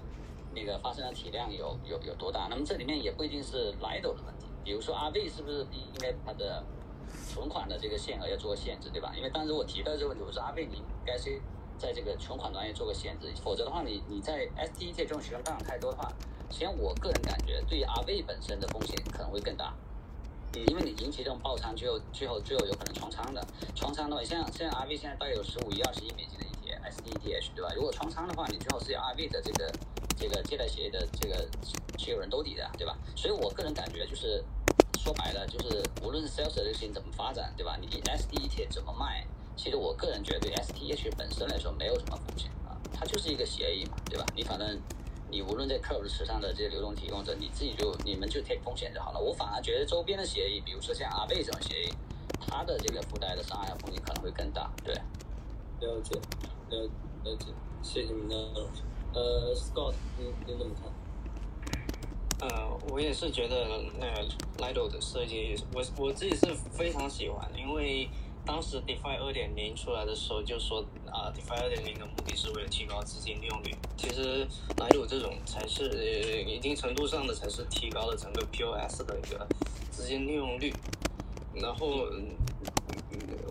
[0.54, 2.46] 那个发生的体量有有有多大。
[2.48, 6.64] 那么这里面也不一定是 Lido 的问题，比如说阿贝是不是应该他的
[7.26, 9.12] 存款的这个限额要做个限制，对吧？
[9.16, 11.40] 因为当时我提到这个问题，我说阿贝你应该是
[11.78, 16.12] 在这个存款端要做个限制，否则的话你你在 STT 这种学生杠杆太多的话，
[16.50, 19.74] 实际上我个人感觉对于阿贝本身的风险可能会更大。
[20.54, 27.72] 因为你引起这种爆仓，最后最后最后有可能冲仓的，冲仓的话，像像 R V 现在大概有十五亿、二十亿美金的一些 S D E T H 对吧？
[27.74, 29.72] 如果冲仓的话，你最后是要 R V 的这个
[30.16, 31.48] 这个借贷协议的这个
[31.96, 32.96] 持有人兜底的，对吧？
[33.14, 34.42] 所以我个人感觉就是，
[34.98, 37.76] 说白了就是，无论是 Sales 这个事情怎么发展，对吧？
[37.80, 44.24] 你 S D E T 怎么卖，其实我个人觉得对 S T H 本身来说没有什么风险啊，它就是一个协议嘛，对吧？
[44.34, 44.80] 你反正
[45.30, 49.20] 你无论在 Curve 池上的这些流动提供者，你自己就你们就 take 风险就好了。
[49.20, 51.92] 我反而觉得周边的协议，比如说像阿贝这种协议，
[52.40, 54.94] 它的这个附带的伤害风险可能会更大，对。
[55.80, 56.18] 了解。
[56.70, 56.82] 了
[57.24, 57.46] 了解，
[57.82, 58.36] 谢谢您的
[59.14, 62.48] 呃，Scott，您您怎么看？
[62.48, 63.66] 呃，我也是觉得
[63.98, 68.08] 那个 Lido 的设计，我我自己是非常喜欢，因为
[68.48, 70.80] 当时 DeFi 二点零出来的时候就说
[71.12, 73.74] 啊，DeFi 二点零的目的是为了提高资金利用率。
[73.94, 79.46] 其实哪有这种才是呃一定程度上的才是提高了整个 POS 的一个
[79.90, 80.72] 资金利用率。
[81.56, 82.06] 然后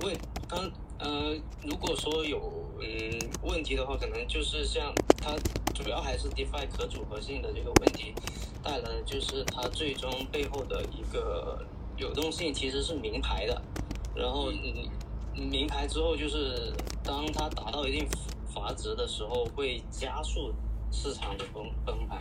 [0.02, 2.66] 问刚呃，如果说有。
[2.80, 5.36] 嗯，问题的话，可能就是像它
[5.74, 8.14] 主要还是 DeFi 可组合性的这个问题
[8.62, 11.66] 带来的，就是它最终背后的一个
[11.98, 13.60] 流动性其实是名牌的。
[14.18, 14.50] 然后，
[15.36, 18.08] 名牌之后就是当它达到一定
[18.48, 20.52] 阀值的时候，会加速
[20.92, 22.20] 市场的崩崩盘。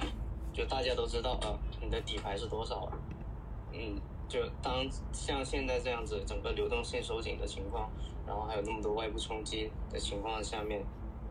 [0.52, 2.88] 就大家都知道啊，你的底牌是多少？
[3.72, 7.90] 嗯，就当像现在这样子，整个流动性收紧的情况。
[8.26, 10.84] 然后还有那么多外部冲击的情况下面，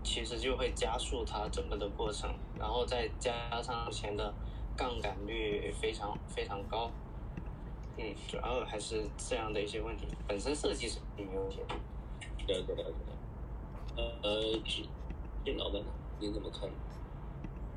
[0.04, 4.34] 其实就会加速它整个的过程，然后再加上目前的
[4.78, 6.90] 杠杆率非常非常高，
[7.98, 11.60] 嗯，主要还是这样的一些问题，本身设计是没有问题。
[12.48, 12.96] 了解了解。
[13.98, 14.42] 呃呃，
[15.44, 15.82] 电脑的
[16.20, 16.70] 您怎么看？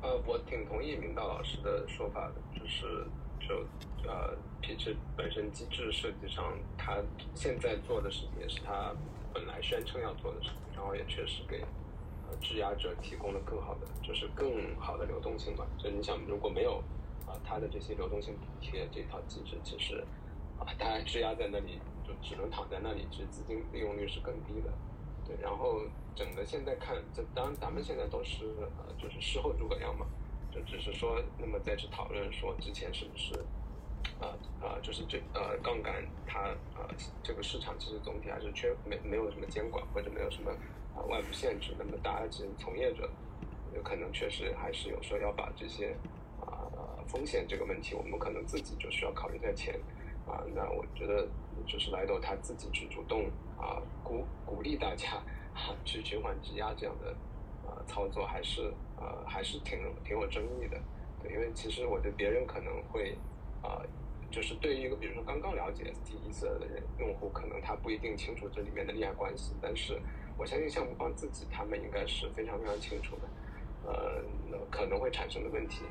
[0.01, 3.05] 呃，我挺同意明道老师的说法的，就是
[3.39, 3.65] 就。
[4.07, 7.03] 呃，皮质本身机制设计上，他
[7.35, 8.95] 现在做的事情也是他
[9.33, 11.59] 本来宣称要做的事情，然后也确实给
[12.29, 15.67] 呃质押者提供了更好的，就是更好的流动性吧。
[15.77, 16.81] 就你想，如果没有
[17.29, 20.03] 啊它的这些流动性补贴这套机制，其实
[20.57, 24.73] 啊当然质押在那里就只能躺在那里，其实资金利用率是更低的。
[25.25, 25.81] 对，然后
[26.15, 28.45] 整个现在看，这当然咱们现在都是
[28.77, 30.05] 呃就是事后诸葛亮嘛，
[30.51, 33.33] 就只是说那么再去讨论说之前是不是。
[34.21, 36.39] 啊啊，就是这呃杠杆，它
[36.75, 36.87] 呃
[37.21, 40.51] 这个市场其实总体还是缺没没有什么监管或者没有什么
[40.95, 43.09] 啊外部限制，那么大家其实从业者
[43.75, 45.95] 有可能确实还是有时候要把这些
[47.09, 49.73] 风险这个问题，我们可能自己就需要考虑在前
[50.25, 50.45] 啊。
[50.55, 51.27] 那我觉得
[51.67, 53.25] 就是来到他自己去主动
[53.57, 55.15] 啊鼓鼓励大家
[55.53, 57.11] 啊去循环质押这样的
[57.67, 60.79] 啊操作，还是呃还是挺挺有争议的。
[61.21, 63.17] 对，因为其实我觉得别人可能会。
[63.61, 63.83] 啊，
[64.31, 70.01] 就是对于一个比如说刚刚了解 ST 一色的人用户，可能他不一定清楚这里面的利害关系，但是
[70.37, 73.27] 我相信项目方自己他们应该是非常非常清楚的，
[73.83, 75.83] 呃，那可能会产生的问题，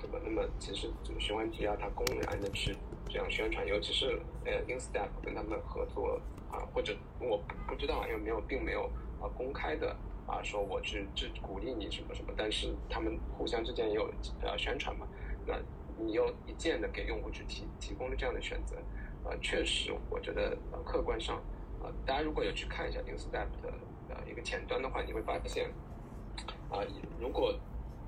[0.00, 0.18] 对吧？
[0.24, 2.76] 那么其实这个循环质押它公然的去
[3.08, 6.20] 这样宣传，尤其是呃 InStep 跟他们合作
[6.50, 14.10] 啊，或者我不知道，因为没有并没有啊公开的啊说我去支鼓励你什么什么，但是他们互相之间也有
[14.42, 15.06] 呃宣传嘛，
[15.46, 15.54] 那。
[15.98, 18.76] 你又一键的给用户去提提供了这样的选择，
[19.24, 21.38] 呃，确实，我觉得呃客观上，
[21.82, 23.72] 啊，大家如果有去看一下 Instep 的
[24.10, 25.70] 呃一个前端的话，你会发现，
[26.68, 26.84] 啊，
[27.18, 27.58] 如果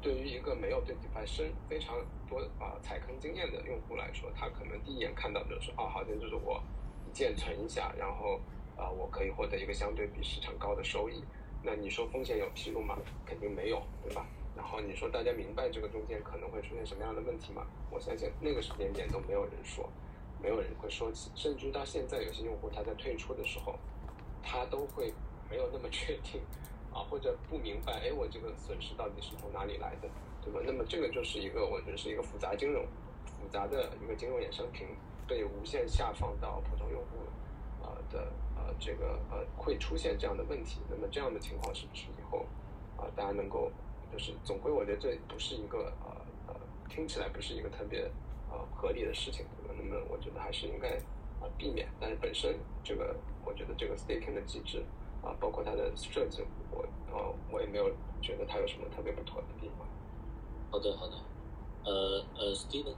[0.00, 1.96] 对于一个没有对 DeFi 深非常
[2.28, 6.62] 多啊踩坑经验的用户来说，他可能第一眼看到的是，哦，好像就是我
[7.08, 8.40] 一键存一下，然后
[8.76, 11.24] 啊，我可以获得一个相对比市场高的收益。
[11.62, 12.96] 那你说风险有披露吗？
[13.26, 14.24] 肯定没有，对吧？
[14.56, 17.66] 然后你说大家明白这个中间可能会出现什么样的问题吗？
[17.90, 19.88] 我相信那个时间点都没有人说，
[20.40, 23.76] 没有人会说起，甚至到现在有些用户他在退出的时候，
[24.42, 25.12] 他都会
[25.50, 26.40] 没有那么确定
[26.92, 30.08] 啊，或者不明白，哎，我这个损失到底是从哪里来的，
[30.42, 30.60] 对吧？
[30.64, 32.84] 那么这个就是一个我觉得是一个复杂金融
[33.24, 34.86] 复杂的一个金融衍生品
[35.26, 40.80] 被无限下放到普通用户啊的呃这个呃会出现这样的问题。
[40.88, 42.46] 那么这样的情况是不是以后
[42.96, 43.70] 啊大家能够？
[44.10, 46.10] 就是总归，我觉得这不是一个呃
[46.46, 46.54] 呃，
[46.88, 48.10] 听起来不是一个特别
[48.50, 49.74] 呃合理的事情，对吧？
[49.76, 50.96] 那么我觉得还是应该
[51.42, 51.86] 啊避免。
[52.00, 53.14] 但是本身这个，
[53.44, 54.82] 我觉得这个 staking 的机制
[55.28, 57.90] 啊，包括它的设计，我呃我也没有
[58.22, 59.86] 觉得它有什么特别不妥的地方。
[60.70, 61.16] 好的好的，
[61.84, 62.94] 呃呃，Steven，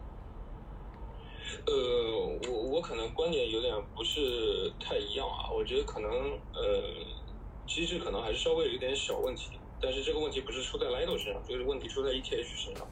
[1.67, 6.11] 呃，我我可能观点有点不是太一样啊，我觉得可能
[6.55, 7.05] 呃
[7.67, 9.59] 机制可能还是稍微有点小问题。
[9.83, 12.87] 但是这个问题不是出在 Lido 身上，就是问题出在 ETH 身上。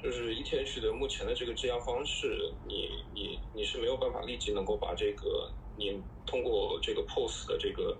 [0.00, 7.98] 就是 ETH 的目前的这个质押方式，你你你是没有办法立即能够把这个你通过这个 POS 的这个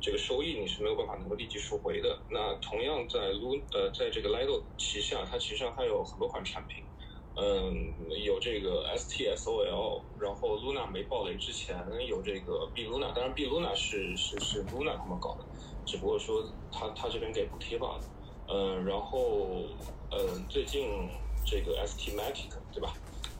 [0.00, 2.18] 这个收益，你是没有办法能够立即赎回的。
[2.30, 6.82] 那同样在 Lu 呃在这个 Lido 旗下，它其实上还有很多款产品，
[7.36, 7.92] 嗯，
[8.24, 11.76] 有这个 STSOL，然后 Luna 没爆雷之前
[12.06, 15.44] 有这个 B Luna，当然 B Luna 是是是 Luna 他们搞的。
[15.84, 18.00] 只不过说他他这边给补贴罢了，
[18.48, 19.64] 嗯，然后
[20.10, 21.08] 嗯，最近
[21.44, 22.94] 这个 ST Matic 对吧？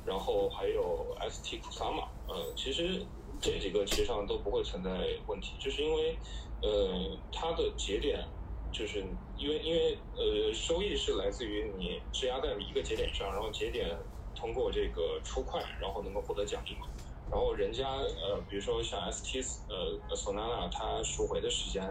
[0.07, 3.05] 然后还有 ST Kusama，呃，其实
[3.41, 4.91] 这几个其实上都不会存在
[5.27, 6.17] 问题，就是因为
[6.63, 8.25] 呃它的节点
[8.73, 9.05] 就是
[9.37, 13.97] 因为因为呃收益是来自于你质押在一个节点上，然后节点
[14.35, 16.87] 通过这个出块，然后能够获得奖励嘛。
[17.31, 21.83] 然后人家呃比如说像 ST 呃 Solana 它赎回的时间。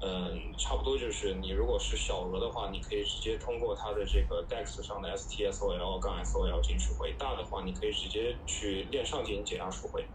[0.00, 10.06] 嗯，差不多就是你如果是小额的话，你可以直接通过它的这个 DEX 上的 STSOL 杠 SOL 进行赎回；大的话，你可以直接去链上进行解压赎回。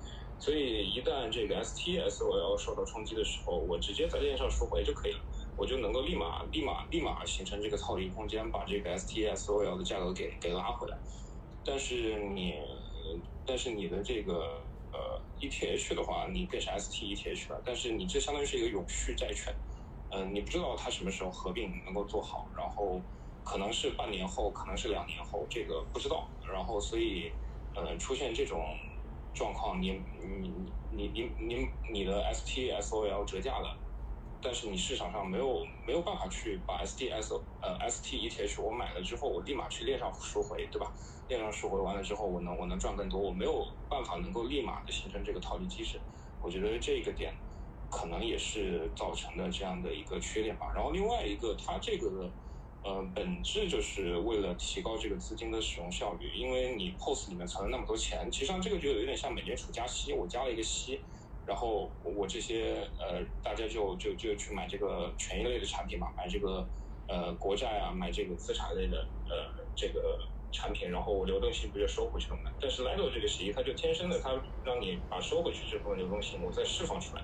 [0.43, 5.19] 所以一旦这个 STSOL 受到冲击的时候，我直接在链上赎回就可以了，
[5.55, 10.97] 我就能够立马、立马、立马形成这个套利空间，把这个 STSOL 的价格给给拉回来。
[11.63, 12.55] 但是你，
[13.45, 14.33] 但是你的这个
[14.91, 19.55] 呃 ETH 的话，你变成 STETH 了，但是你这相当于是一个永续债券。
[20.09, 23.01] 嗯，你不知道它什么时候合并能够做好，然后
[23.45, 26.29] 可能是半年后，可能是两年后，这个不知道。
[26.53, 27.31] 然后所以，
[27.75, 28.59] 呃，出现这种
[29.33, 33.79] 状况，你你你你你你的 STSOL 折价了，
[34.41, 40.93] 但是你市场上没有没有办法去把 STS 呃 STETH 我买了之后，我立马去链上赎回，对吧？
[41.27, 46.01] 链上赎回完了之后，我能我能赚更多，我没有办法能够立马的形成这个套利机制。
[46.39, 47.33] 我觉得这个点。
[47.95, 50.65] 可能也是造成的这样的一个缺点吧。
[50.73, 52.33] 然后另外一个，它这个
[52.83, 56.33] 呃本质就是为了提高这个资金的使用效率。
[56.35, 61.05] 因为你 POS 里面存了那么多钱，其实上这个就有点像美联储加息，我加了一个息，
[61.45, 66.69] 然后我这些呃大家就就就去买这个权益类的产品嘛，买这个
[67.07, 70.17] 呃国债啊，买这个资产类的呃这个
[70.51, 72.51] 产品，然后我流动性不就收回去了吗？
[72.59, 74.31] 但是 Lido 这个协议，它就天生的，它
[74.63, 77.23] 让你把收回去这部分流动性，我再释放出来。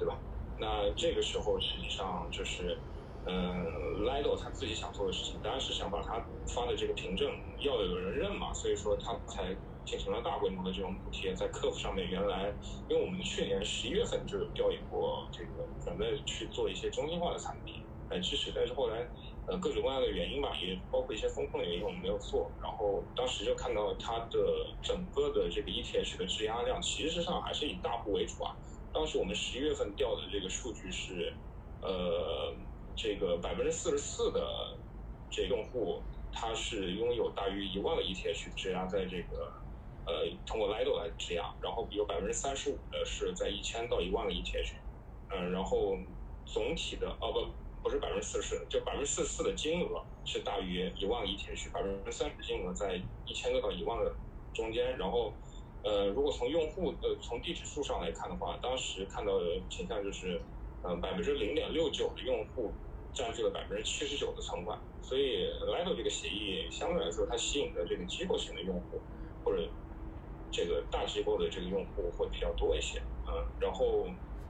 [0.00, 0.18] 对吧？
[0.56, 2.82] 那这个时候实际上就是，
[3.30, 6.18] 嗯，Lido 他自己想做的事情，当然是想把他
[6.48, 12.52] 发的这个凭证要有人认嘛，所以说他才进行了大规模的这种补贴，在客服上面原来，
[12.88, 19.08] 因为我们去年十一月份就有调研过这个准备去做一些中心化的产品来支持，但是后来
[19.46, 22.50] 呃各种各样的原因吧，也包括一些风控的原因，我们没有做。
[22.60, 28.56] 然后当时就看到它的整个的这个 ETH 的质押量，其实上还是以大户为主啊。
[28.92, 31.32] 当时我们十一月份调的这个数据是，
[31.80, 32.52] 呃，
[32.96, 34.76] 这个百分之四十四的
[35.30, 39.52] 这用户，他是拥有大于一万个 ETH 质押在这个，
[40.06, 44.72] 呃，通过 Lido 来质押，然后有百分之三十五的是在一千到一万个 ETH，
[45.30, 45.96] 嗯，然后
[46.44, 47.48] 总体的哦不
[47.82, 54.14] 不是百分之四十，就百分之四十四的金额是大于一万个 ETH，百分之三十金额在一千个到一万个
[54.54, 55.32] 中间，然后。
[55.82, 60.38] 呃，如果从用户呃从地址数上来看的话，当时看到的倾向就是，
[60.82, 62.72] 嗯，百分之零点六九的用户
[63.12, 69.00] 占据了百分之七十九的存款，所以 Lido 这个协议相对来说它吸引的这个机构型的用户
[69.44, 69.68] 或者
[70.50, 74.06] 这个大机构的这个用户会比较多一些，嗯，然后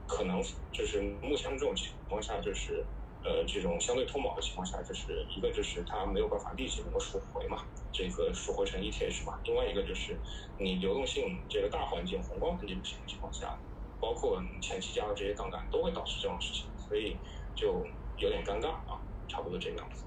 [0.07, 2.85] 可能就是目前这种情况下，就是
[3.23, 10.17] 呃这种相对脱锚的情况下，就是一个就是它没有办法立即能够赎回嘛，这个赎回成 ETH 嘛，另外一个就是
[10.57, 13.59] 你流动性这个大环境宏观环境不行的情况下，
[14.01, 17.15] 包括前期加的这些杠杆都会导致这种事情，所以
[17.55, 17.85] 就
[18.17, 20.03] 有点尴尬啊，差不多这个样子。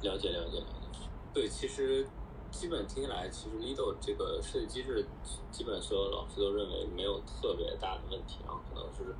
[0.00, 1.00] 了解了解了解，
[1.34, 2.06] 对，其实。
[2.52, 5.06] 基本听起来，其实 Lido 这个设计机制，
[5.50, 9.16] 基本所有老师都认为没有特别大的问题，然后可能是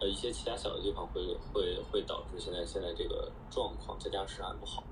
[0.00, 4.82] 呃一些其他小的地方会会会导致现在现在这个状况，再加上市场不好。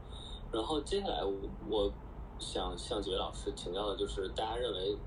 [0.53, 1.33] 然后接下来我
[1.67, 1.91] 我
[2.39, 4.99] 想向几位老师请教的就是，大家认为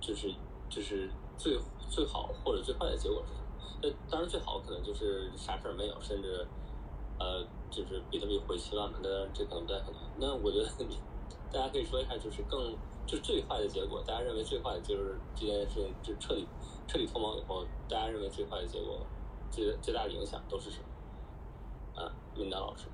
[0.00, 0.32] 就是
[0.70, 3.46] 就是最最好或者最坏的结果是什么？
[3.82, 6.46] 那当然最好可能就是啥事儿没有，甚至
[7.18, 10.00] 呃就是比特币回七万嘛，但这可能不太可能。
[10.18, 10.68] 那我觉得。
[11.52, 12.76] 大家可以说一下，就是更
[13.06, 16.44] 就最坏的结果，大家认为最坏的就是这件事情就彻底
[16.88, 18.98] 彻底脱锚以后，大家认为最坏的结果，
[19.48, 22.02] 最最大的影响都是什么？
[22.02, 22.88] 啊，林丹老师。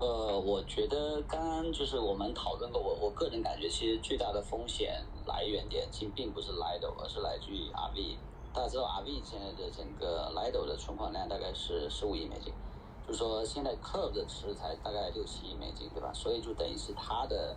[0.00, 8.16] 呃，我觉得刚刚就是我们讨论过，我我个人感觉，其实最大的风险来源点其实并不是 Lido，而是来自于 RV。
[8.52, 12.52] 大家知道 RV 现在的整个 Lido 的存款量大概是十五亿美金。
[13.06, 16.10] 就是说，现在 Curve 的池才大概六七亿美金，对吧？
[16.14, 17.54] 所以就等于是它的，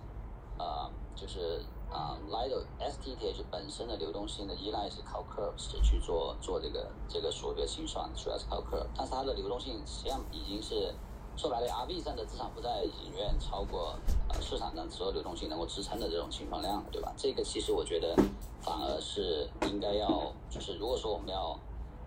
[0.57, 8.87] 呃，就是啊，Lido STTH 本身的流动性的依赖是靠 Curve 去做做这个这个所谓的清算，主要是靠 Curve。
[8.93, 10.93] 但是它的流动性实际上已经是
[11.37, 13.95] 说白了，RV 上的资产负债已经远超过
[14.27, 17.13] 呃市场上所有流动性能够支撑的这种情况量，对吧？
[17.15, 18.15] 这个其实我觉得
[18.59, 21.57] 反而是应该要，就是如果说我们要。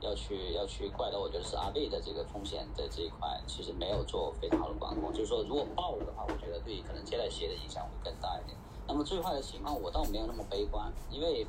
[0.02, 5.12] 要去要去怪到，我觉得是阿贝的这个风险在这一块，其实没有做非常好的管控。
[5.12, 8.56] 就是说，如果爆了的话，我觉得对可能借贷企业的影响会更大一点。
[8.88, 11.46] 那么最坏的情况，我倒没有那么悲观，因为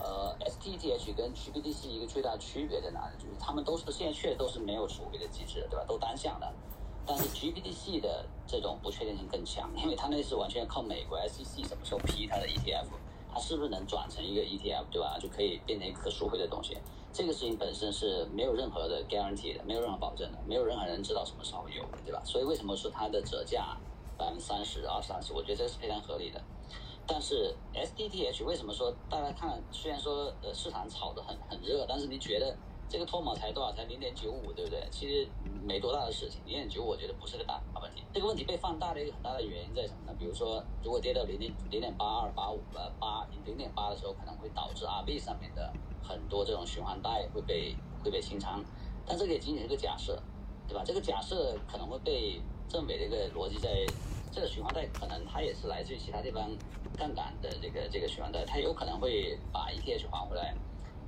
[0.00, 3.22] 呃，STTH 跟 GBTC 一个最大区别在哪里？
[3.22, 5.84] 就是他们都是现在确实都是没有赎回的机制，对吧？
[5.86, 6.52] 都单向的。
[7.06, 12.86] 但是 GBTC 的这种不确定性更强，因为它那是完全靠美国 SEC 什么时候批它的 ETF，
[13.32, 15.16] 它是不是能转成一个 ETF，对吧？
[15.20, 16.76] 就可以变成一个可赎回的东西。
[17.12, 22.20] 这个事情本身是没有任何的 guarantee 的，没有任何保证的，没有任何人知道什么时候有，对吧？
[22.24, 23.76] 所以为什么说它的折价
[24.18, 25.32] 百分之三十、二三十？
[25.32, 26.42] 我觉得这是非常合理的。
[27.06, 32.56] 但是 SDTH 为什么说大家看，虽然说呃市场炒得很很热，但是你觉得
[32.88, 33.72] 这个脱锚才多少？
[33.72, 34.86] 才零点九五，对不对？
[34.90, 35.28] 其实
[35.62, 38.02] 没多大的事情，零点九我觉得不是个大大问题。
[38.12, 40.16] 这个问题被放大的一个很大的原因在什么呢？
[40.18, 45.72] 比如说，如果跌到零点零点八二、八五、呃八零点八的时候，可能会导致 RB 上面的。
[46.08, 48.64] 很多这种循环贷会被会被清仓，
[49.04, 50.22] 但这个也仅仅是个假设，
[50.68, 50.84] 对吧？
[50.86, 53.84] 这个假设可能会被证伪的一个逻辑在，
[54.30, 56.48] 这个循环贷可能它也是来自于其他地方
[56.96, 60.54] 杠杆的这个这个循环贷，它有可能会把 ETH 还回来，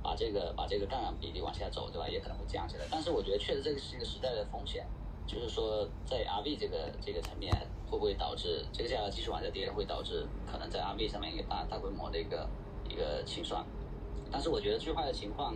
[0.01, 2.07] 把这个把这个杠杆比例往下走，对吧？
[2.07, 2.85] 也可能会降下来。
[2.89, 4.85] 但是我觉得确实这个是一个时代的风险，
[5.27, 7.53] 就是说在 RV 这个这个层面
[7.89, 12.47] 会不会导致这个价格继续往下跌，会导致可能在 RV 上面一个大大规模的一个
[12.89, 13.63] 一个清算。
[14.31, 15.55] 但是我觉得最坏的情况，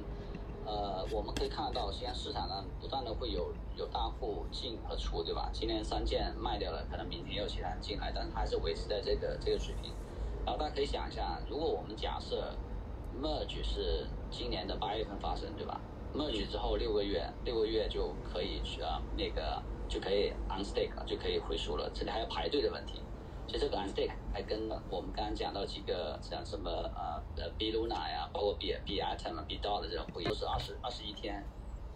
[0.66, 5.50] 呃，我们可以看得到，现在市场上不断的会有有大户进和出，对吧？
[5.54, 9.92] 今天三件卖掉了，可能明天又有其他人进来，但是还是维持在这个这个水平。
[10.44, 12.54] 然后大家可以想一下，如果我们假设
[13.22, 15.80] merge 是今年的八月份发生，对吧
[16.14, 21.90] ？merge 之后六个月，六个月就可以去啊那个就可以 unstake 了，就可以回赎了。
[21.94, 23.02] 这里还有排队的问题。
[23.46, 31.44] 其实这个 unstake 还跟我们刚刚讲到几个像什么呃呃 B Luna 呀，包括 B B Atom、B Dot 这种会都是二十二十一天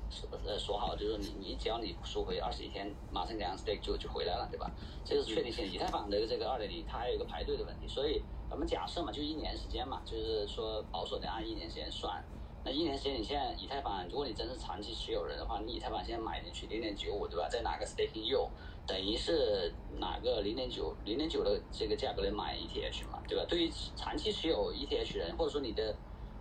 [0.10, 4.70] 说呃说好，就是你你只要你赎回二十一天，马上给 unstake 就就回来了，对吧？
[5.06, 5.66] 这个是确定性。
[5.66, 12.24] 以太坊的这个二点零，它还有一个排队的问题，所以我们假设嘛，就一年时间嘛，就是说保守的按一年时间算。
[12.64, 17.48] 那一年时间，你现在以太坊，如果你真是长期持有人的话，你以太坊现在买进去零点九五，对吧？
[17.50, 18.50] 再拿个 staking y。
[18.86, 23.46] 等于是哪个零点九零点九的这个价格来买 ETH 嘛，对吧？
[23.48, 25.94] 对于长期持有 ETH 人，或者说你的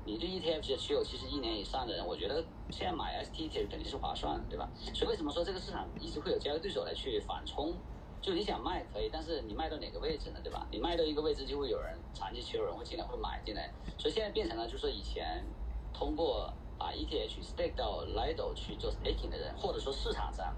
[0.04, 4.70] 你对 ETH 的持有其实一年以上的人，我觉得现在买 stth 肯定是划算的，对吧？
[4.94, 7.74] 所以为什么说这个市场一直会有交易对手来去反冲？
[8.20, 10.66] 就你想卖可以，但是你卖到哪个位置呢，对吧？
[10.70, 15.44] 你卖到一个位置，就会有人长期持有人会进来会买进来，所以现在变成了就是以前
[15.92, 20.54] 通过把 ETH stake 到 Lido 去做 staking 的人，或者说市场上。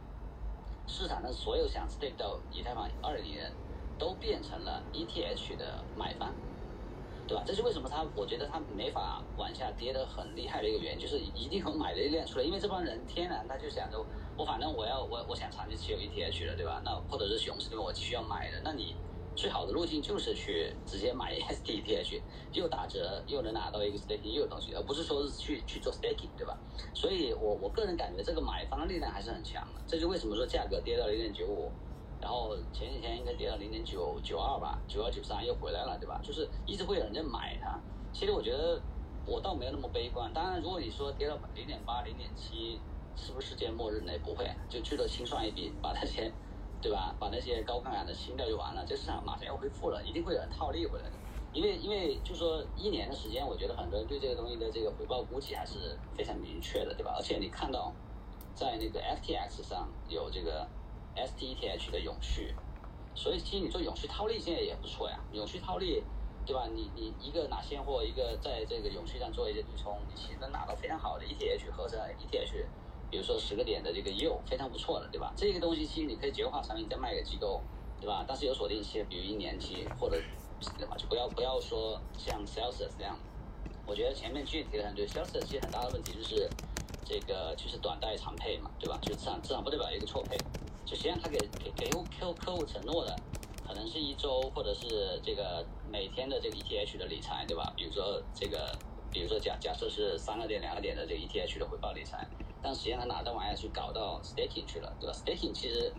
[0.91, 3.53] 市场上所有想 stake 到以太坊二零的人，
[3.99, 6.35] 都变成了 ETH 的买方，
[7.29, 7.45] 对吧？
[7.47, 12.45] 这是为什么他，我觉得他没法往下跌的很厉害的一个原因，就是一定会买的力量出来。
[12.45, 14.03] 因为这帮人天然他就想着，
[14.37, 16.81] 我反正我要我我想长期持有 ETH 的，对吧？
[16.85, 17.85] 那或者是熊市，对吧？
[17.85, 18.97] 我继续要买的，那你
[19.37, 22.21] 最好的路径就是去直接买 STETH，
[22.53, 26.59] 又打折又能拿到一个 staking 又有东西，而不是说是去去做 staking，对吧？
[26.95, 31.71] 所以我我个人感觉这个买方的力量还是很强的，这就为什么说价格跌到了一点九五，
[32.21, 36.21] 然后前几天应该跌到零点九九二吧，九二九三又回来了，对吧？
[36.23, 37.79] 就是一直会有人在买它。
[38.13, 38.81] 其实我觉得
[39.27, 42.81] 我倒没有那么悲观，当然如果你说跌到零点八、零点七。
[43.21, 44.13] 是不是世界末日呢？
[44.25, 46.33] 不会，就最多清算一笔，把那些，
[46.81, 47.13] 对吧？
[47.19, 48.85] 把那些高杠杆的清掉就完了。
[48.87, 51.17] 这市场马上要恢复了，一定会有人套利回来的。
[51.53, 57.13] 因为，因为就说一年的时间，我觉得很多人对这个东西的这个回报估计还是非常明确的，对吧？
[57.17, 57.93] 而且你看到，
[58.55, 60.65] 在那个 FTX 上有这个
[61.17, 62.55] STETH 的永续，
[63.15, 65.19] 所以其实你做永续套利现在也不错呀。
[65.33, 66.03] 永续套利，
[66.47, 66.67] 对吧？
[66.75, 72.65] 你你一个拿现货，一个在这个永续上做一些对冲，你其实能拿到非常好的 ETH 合成 ETH。
[73.11, 75.33] 比如说十个点的这个 U 非常不错的，对吧？
[75.35, 77.63] 这个东西其实你可以结构化产品再卖给机构，
[77.99, 78.23] 对吧？
[78.29, 80.21] 但是有锁定期，比如一年期或者
[80.61, 83.19] 什么，就不要不要说像 Celsius 这样。
[83.87, 86.51] 我觉得前面具体的很对，Celsius 其实很大的问题就是
[87.03, 88.99] 这个就是短贷长配嘛，对吧？
[89.01, 90.37] 就至少至少不代表一个错配。
[90.89, 93.15] 就实际上他给给给客客户承诺的
[93.67, 97.71] 可能是一周或者是这个每天的这个 ETH 的理财，对吧？
[97.77, 98.75] 比如说这个，
[99.13, 102.27] 比如说假假设是三个点两个点的这个 ETH 的回报理财。
[102.61, 105.93] 但实际上他拿这玩意儿去搞到 staking 去了，对吧？staking 其实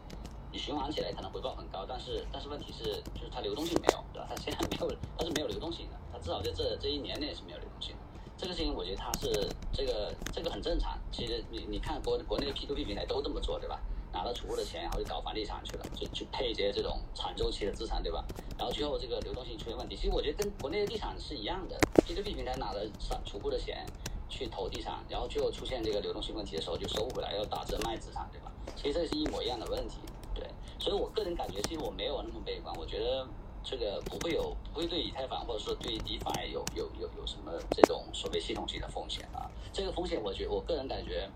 [0.51, 2.83] 你循环起来可能回报很高，但是但是问题是
[3.13, 4.27] 就是它流动性没有，对吧？
[4.27, 8.01] 它现在没有，它是没有流动性的，它至少在这这一年内是没有流动性的。
[8.35, 10.99] 这个事情我觉得它是这个这个很正常。
[11.13, 13.79] 其实你你看国国内的 P2P 平台都这么做，对吧？
[14.11, 18.23] 拿到储户的钱，然后就搞房地产去了，就去配一些这种长周期的资产，对吧？
[18.57, 19.95] 然后最后这个流动性出现问题。
[19.95, 22.85] 其实我觉得跟国内的地产是一样的，P2P 平台拿了
[23.25, 23.85] 储户的钱。
[24.31, 28.51] 去投地产，然后最后出现这个流动性问题的时候，就收不回来，要打折卖资产，对吧？
[28.75, 29.97] 其实这是一模一样的问题，
[30.35, 30.47] 对。
[30.77, 33.27] 所以我个人感觉，其实我没有那么悲观，我觉得
[33.63, 39.49] 这个不会有，不会对以太坊或者说对 DeFi 有有有有什么这种所谓系统性的风险啊。
[39.73, 41.27] 这个风险，我觉我个人感觉，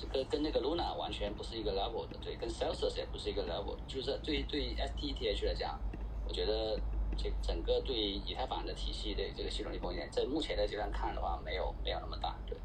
[0.00, 5.80] 这个跟那个 Luna 完全不是一个 level 的，对，跟 Celsius 也不是一个 level，就是对对 STETH 来讲，
[6.28, 6.78] 我觉得。
[7.18, 12.36] 这整个对于以太坊的体系的这个系统性风险，在目前的阶段看的话，没有没有那么大。
[12.46, 12.58] 对，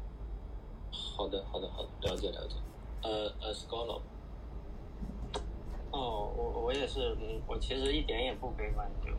[0.90, 2.56] 好的，好的，好的，了解了解。
[3.02, 4.02] 呃呃，Scholar。
[5.90, 8.86] 哦，我我也是，嗯，我其实一点也不悲观。
[9.02, 9.10] 就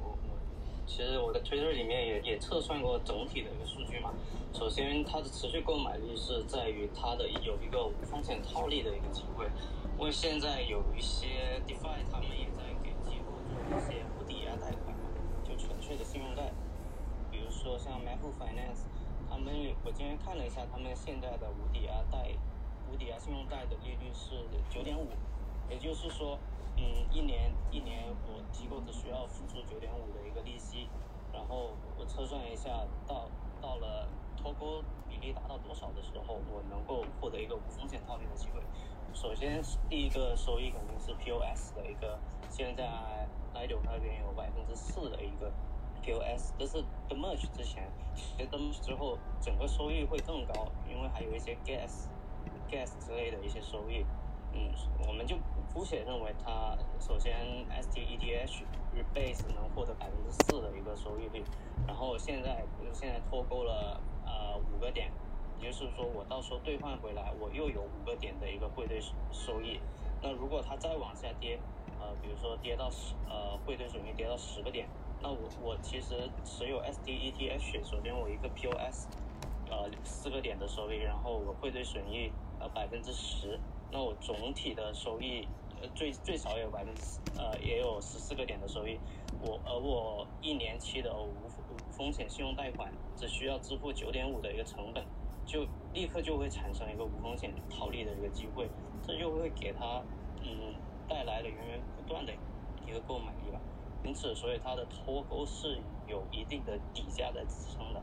[0.85, 4.13] 其实我在推特里面也也测算过整体的一个数据嘛。
[4.53, 9.45] 首先，它的持续购买力是在于它的有一个无风险套利的一个机会，
[9.97, 14.95] 因为现在有一些 DeFi 他们也在给机构做一些无抵押贷款，
[15.43, 15.93] 就纯粹。
[15.93, 16.51] 的信用贷，
[17.29, 18.89] 比如说像 Maple Finance，
[19.29, 19.53] 他们
[19.85, 22.33] 我今天看了一下，他们现在的无抵押贷、
[22.89, 25.05] 无抵押信用贷的利率是九点五，
[25.73, 26.37] 也就是说，
[26.77, 30.87] 嗯，一年一年我机构只需要付出九点五的一个利息，
[31.33, 32.69] 然后我测算一下，
[33.07, 33.27] 到
[33.59, 34.07] 到了
[34.37, 38.61] 脱钩比例达到多少的时候，我能够获得一个无风险套利的机会。
[39.15, 42.19] 首先，第一个收益肯定是 POS 的一个，
[42.51, 42.85] 现在
[43.55, 45.51] i d o 那边有百分之四的一个。
[46.03, 52.07] POS，这是 the merge 之前，其实 the merge 之后，整个收益会更高，因为还有一些 gas、
[52.69, 54.05] gas 之类的一些收益。
[54.53, 54.71] 嗯，
[55.07, 55.37] 我们就
[55.73, 57.33] 姑且认为它首先
[57.69, 61.43] STETH rebase 能获得百分之四的一个收益率，
[61.87, 65.11] 然后现在现在脱钩了呃五个点，
[65.59, 69.01] 也就是说我到时候兑换回来，我又有五个点的一个汇兑
[69.31, 69.79] 收益。
[70.21, 71.59] 那如果它再往下跌，
[71.99, 74.87] 呃，比如说跌到十呃汇兑损益跌到十个点。
[75.21, 79.07] 那我我其实持有 STETH，首先我一个 POS，
[79.69, 83.59] 呃四个点的收益，然后我汇兑损益呃百分之十，
[83.93, 85.47] 那我总体的收益
[85.79, 87.01] 呃最最少也有百分之
[87.37, 88.99] 呃也有十四个点的收益，
[89.39, 95.05] 我而我一年期的无无风险信用贷款只需要支付九点五的一个成本，
[95.45, 95.63] 就
[95.93, 98.67] 立刻就会产生一个无风险套利的一个机会，
[99.05, 100.03] 这就会给他
[100.41, 100.73] 嗯
[101.07, 102.33] 带来了源源不断的
[102.87, 103.61] 一个购买力吧。
[104.03, 108.01] 因此，所以它的脱钩是有一定的底价在支撑的，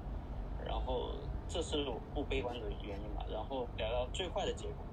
[0.65, 1.11] 然后
[1.47, 1.85] 这是
[2.15, 3.27] 不悲观的原因吧。
[3.29, 4.87] 然后聊聊最坏的结果，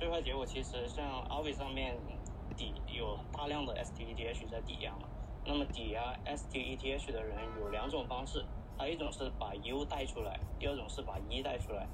[0.00, 1.94] 最坏结果其实像阿伟上面
[2.56, 5.06] 抵有大量的 STETH 在抵押嘛，
[5.44, 8.42] 那么抵押 STETH 的人有两种方式，
[8.78, 11.86] 他一种是把 U 带出来，第二种是把 E 带出来。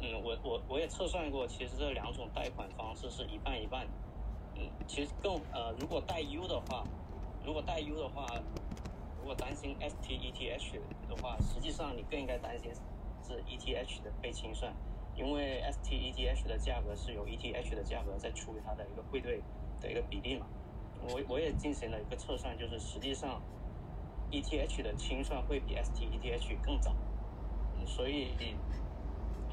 [0.00, 3.86] 嗯，我我我也测算过，其实这两种贷款方式是一半一半。
[4.56, 6.84] 嗯，其实更呃，如果带 U 的话。
[7.46, 8.26] 如果带 U 的话，
[9.18, 12.74] 如果担心 STETH 的话，实际上你更应该担心
[13.22, 14.74] 是 ETH 的被清算，
[15.16, 19.40] 因为 STETH 的价格是由 ETH 的价格再除以它的一个汇兑
[19.80, 20.46] 的一个比例嘛。
[21.06, 23.40] 我我也进行了一个测算，就是实际上
[24.30, 26.94] ETH 的清算会比 STETH 更早，
[27.86, 28.28] 所以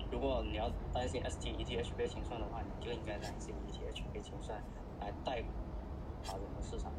[0.10, 4.64] 如果你要担心 STETH 被清算的话，你就应该担心 ETH 被清算
[5.00, 6.92] 来带啊整个市场。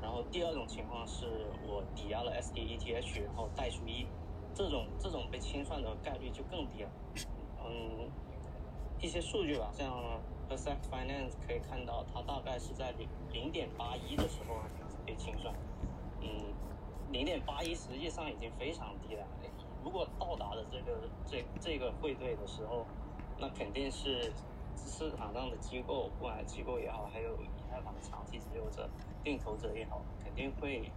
[0.00, 1.26] 然后第二种情况是
[1.66, 4.06] 我抵押了 STETH，然后带出一，
[4.54, 6.90] 这种这种被清算的概率就更低了。
[7.68, 8.10] 嗯，
[9.00, 14.56] 一些数据吧，像 Accept Finance 可以看到，它大概是在零零点八一的时候
[15.04, 15.54] 被清算。
[16.20, 16.28] 嗯，
[17.12, 19.26] 零点八一实际上已经非常低了。
[19.84, 22.86] 如果到达了这个这这个汇兑的时候，
[23.38, 24.32] 那肯定是
[24.76, 28.88] 市场上的机构，不管机构也好，还有以太坊的长期持有者、
[29.22, 30.90] 定投者也好，肯定会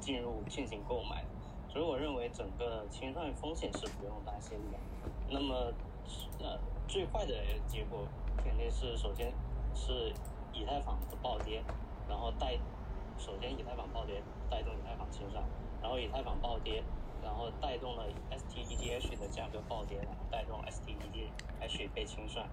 [0.00, 1.24] 进入进行购买。
[1.68, 4.78] 所以我认为整个清算风险是不用担心的。
[5.30, 5.72] 那么，
[6.40, 7.34] 呃，最坏的
[7.66, 9.32] 结果肯定是首先
[9.74, 10.12] 是
[10.52, 11.62] 以太坊的暴跌，
[12.08, 12.58] 然后带
[13.18, 15.44] 首先以太坊暴跌带动以太坊清算，
[15.80, 16.82] 然后以太坊暴跌。
[17.24, 22.44] 然后带动了 STETH 的价格暴跌，然后带动 STETH 被清算，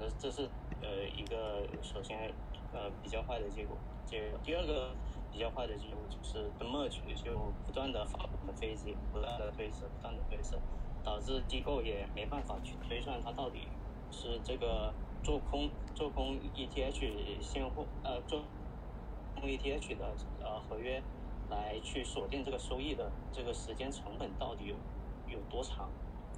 [0.00, 0.48] 那这是
[0.80, 2.32] 呃一个首先
[2.72, 3.76] 呃比较坏的结果。
[4.06, 4.96] 结第二个
[5.30, 10.58] 比较坏的结果就是 the merge 就不断的发布的飞机，不断的推迟，不断的推迟，
[11.06, 13.68] 导致机构也没办法去推算它到底
[14.10, 14.92] 是这个
[15.22, 18.42] 做空做空 ETH 现货呃做
[19.36, 21.00] 空 ETH 的呃合约。
[21.48, 24.74] 来去锁定这个收益的这个时间成本到底有
[25.28, 25.88] 有多长，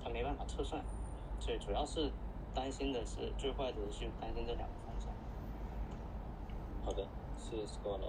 [0.04, 0.84] 他没办法测算，
[1.40, 2.12] 所以主要是
[2.54, 5.10] 担心的是最坏的是担心这两个方向。
[6.84, 7.08] 好的，
[7.38, 8.00] 谢谢 Scott。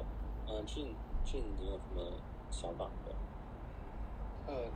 [0.45, 0.93] 嗯，俊
[1.23, 2.11] 俊，你有什么
[2.51, 4.69] 想法没呃，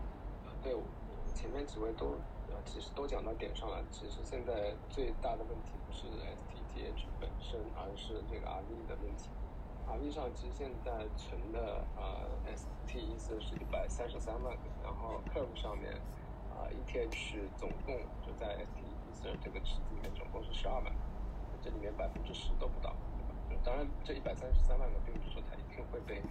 [0.63, 0.73] 对，
[1.33, 2.15] 前面几位都
[2.49, 3.83] 呃其实都讲到点上了。
[3.91, 9.29] 其实现在最大的问题不是 STTH 本身，而是这个 RV 的问题。
[9.85, 15.91] R V 上其实现在存的呃 S T 意思是一百三十三万个，然后 Curve 上面
[16.55, 20.91] 啊 E T H 总共就在 S T 意思这个池子里面总共是十二万个，
[21.61, 22.95] 这里面百分之十都不到，
[23.61, 26.21] 当然这一百三十三万个并不是说它一定会被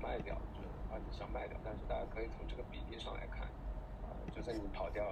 [0.00, 3.48] 卖掉，就是二级上卖掉，但是大家可以从这个比例上来看，
[4.34, 5.04] 就算你跑掉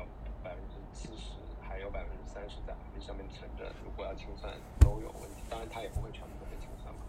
[0.42, 7.00] 百分之七十，还有百分之三十在 R V 上面存着，如果要清算都有问题，当然它也不会全部都被清算嘛。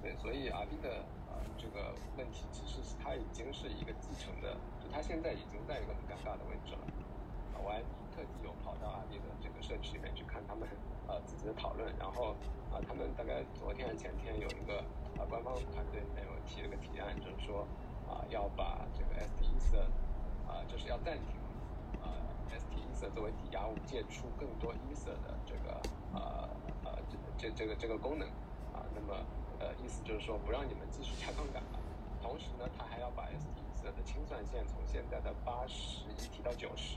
[0.00, 6.80] 对，所以 R B 的呃这个问题，其实是它已经是一个继承的，就它现在已经在一个很尴尬的位置了。
[7.62, 7.84] 我还
[8.16, 10.66] 特地有跑到 R B 的这个社区里面去看他们
[11.06, 12.32] 呃自己的讨论，然后
[12.72, 14.80] 啊他们大概昨天还是前天有一个
[15.20, 17.68] 啊官方团队里面有提了个提案，就是说
[18.08, 19.84] 啊要把这个 S D E 的
[20.48, 21.36] 啊就是要暂停
[22.52, 25.80] S T E 色作为抵押物借出更多 E 色的这个
[26.12, 26.48] 呃
[26.84, 28.28] 呃这这这个这个功能
[28.72, 29.14] 啊，那么。
[29.60, 31.78] 呃，意思就是说不让你们继续加杠杆了，
[32.22, 36.96] 同时呢，他还要把 STE 的清算线从现在的八十一提到九十。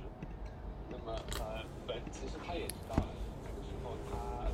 [0.87, 1.11] 那么
[1.43, 3.11] 呃，本其实他也知道了，
[3.43, 4.47] 这个时候他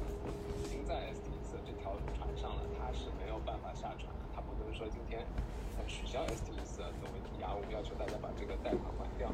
[0.57, 5.21] 已经在 STE 这条船上了，他是没有办法下船的，他不能说今天
[5.85, 9.29] 取消 STE 作为抵押物，要求大家把这个贷款还掉，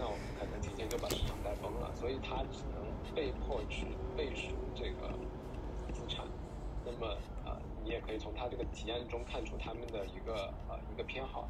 [0.00, 2.80] 那我们可能提前就把市场带崩了，所以他只能
[3.14, 3.86] 被迫去
[4.16, 5.12] 背书这个
[5.92, 6.26] 资产。
[6.84, 7.60] 那么呃。
[7.82, 11.48] 你也可以从他这个提案中看出他们的一个呃一个偏好，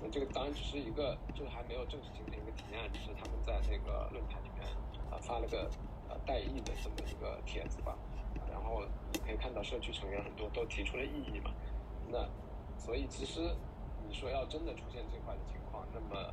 [0.00, 4.64] 那这个当然只是一个就是还没有正式形成一个提案，只是他们在那个论坛里面
[5.10, 5.68] 啊发了个
[6.08, 7.98] 呃代议的这么一个帖子吧，
[8.48, 11.50] 然后你可以看到社区成员很多都提出了异议嘛，
[12.08, 12.30] 那
[12.78, 13.40] 所以其实
[14.06, 16.32] 你说要真的出现这块的情况，那么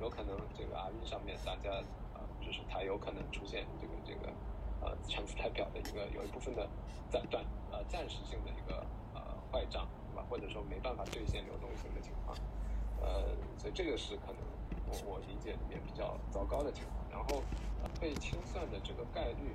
[0.00, 1.70] 有可能这个 R V 上面大家
[2.14, 4.32] 呃就是它有可能出现这个这个
[4.80, 6.68] 呃资产负债表的一个有一部分的
[7.08, 7.44] 暂断。
[7.72, 9.20] 呃，暂时性的一个呃
[9.52, 10.24] 坏账，对吧？
[10.30, 12.34] 或者说没办法兑现流动性的情况，
[13.02, 14.40] 呃，所以这个是可能
[14.86, 17.04] 我我理解里面比较糟糕的情况。
[17.10, 17.42] 然后
[18.00, 19.52] 被清算的这个概率，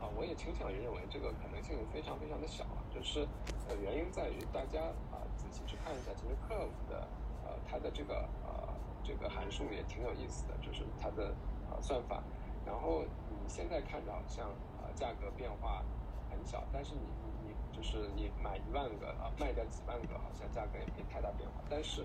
[0.00, 2.82] 啊，我也倾向于认为这个可能性非常非常的小啊。
[2.92, 3.20] 就是
[3.68, 4.82] 呃原因在于大家
[5.12, 7.08] 啊仔细去看一下，其实 Curve 的
[7.46, 8.73] 呃它的这个呃
[9.04, 11.34] 这个函数也挺有意思的，就是它的
[11.70, 12.22] 呃算法。
[12.64, 14.48] 然后你现在看到像
[14.82, 15.84] 呃价格变化。
[16.30, 21.62] 很小，但是你你你就是你买一万个啊，卖掉几万个，好像价格也没太大变化。
[21.70, 22.04] 但是，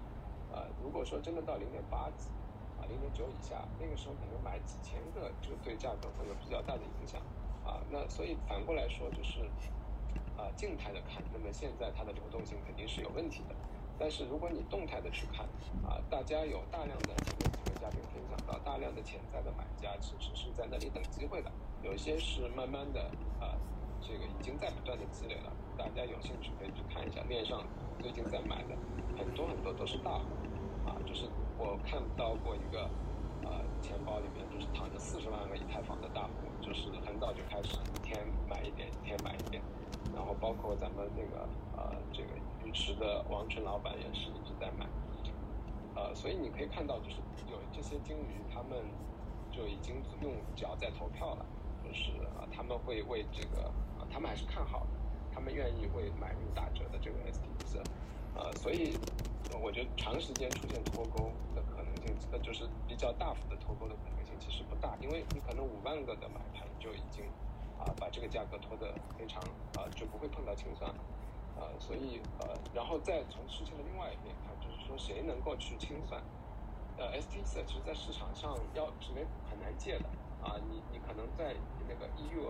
[0.52, 2.30] 呃，如果说真的到零点八几
[2.78, 7.20] 啊，零点九以下，那个时候可能买几千个，就对价格会有比较大的影响
[7.64, 7.82] 啊。
[7.89, 9.41] 那所以反过来说，就是
[10.38, 13.56] 啊，静态的看，那么现在它的流动性肯定是有问题的。
[14.00, 15.45] 但是如果你动态的去看
[15.84, 21.52] 啊，大家有大量的前面几位嘉宾分享到，大量的潜在的买家其实是在那里等机会的，
[21.84, 23.02] 有一些是慢慢的
[23.39, 23.60] 啊。
[24.02, 25.52] 这个已经在不断的积累了。
[25.78, 27.62] 大家有兴趣可以去看一下链上
[28.02, 28.76] 最近在买的
[29.18, 30.26] 很多很多都是大户
[30.88, 31.28] 啊，就是
[31.58, 32.89] 我看到过一个
[33.43, 36.32] 呃钱包里面就是躺着四十万个以太坊的大户，
[36.62, 39.62] 就是很早就开始一天买一点，一天买一点。
[40.14, 42.30] 然后包括咱们那个呃这个
[42.64, 44.86] 鱼池的王晨老板也是一直在买。
[45.95, 47.18] 呃，所以你可以看到，就是
[47.52, 48.80] 有这些鲸鱼，他们
[49.52, 51.45] 就已经用脚在投票了，
[51.84, 53.64] 就是啊，他们会为这个
[54.00, 54.91] 啊，他们还是看好的，
[55.34, 57.84] 他们愿意为买入打折的这个 ST 色，
[58.34, 58.97] 呃，所以
[59.62, 67.26] 我觉得长时间出现脱钩的可能性，那，就是比较大幅的脱钩的可能性其实不大，因为你可能五万个的买盘就已经
[67.80, 69.42] 啊把这个价格拖得非常
[69.76, 71.00] 啊就不会碰到清算了，
[71.56, 74.54] 呃，所以呃，然后再从事情的另外一面看。
[74.60, 76.22] 就是说谁能够去清算？
[76.98, 80.06] 呃 STC 其实，在市场上要是没很难借的
[80.44, 80.56] 啊。
[80.70, 81.56] 你你可能在
[81.88, 82.44] 那个 EU，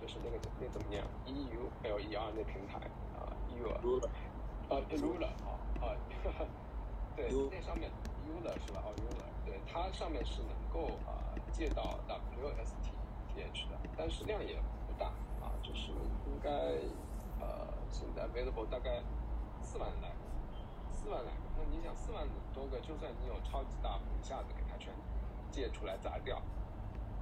[0.00, 2.78] 就是那个那怎么念？EU L E R 那平台
[3.14, 5.84] 啊，EU，啊，Ruler 啊啊，
[7.14, 7.90] 对， 那上面
[8.26, 8.82] Ruler 是吧？
[8.86, 11.20] 哦，Ruler，对，它上面是能够啊
[11.52, 11.98] 借到
[13.36, 14.56] WSTTH 的，但是量也
[14.86, 15.06] 不大
[15.40, 15.92] 啊，就是
[16.26, 16.50] 应该
[17.40, 19.02] 呃现在 available 大概
[19.62, 20.10] 四万来。
[20.90, 24.92] 四万来个，那你想四万多个，就算你有超级大，一下子给他全
[25.52, 26.38] 借出来砸掉，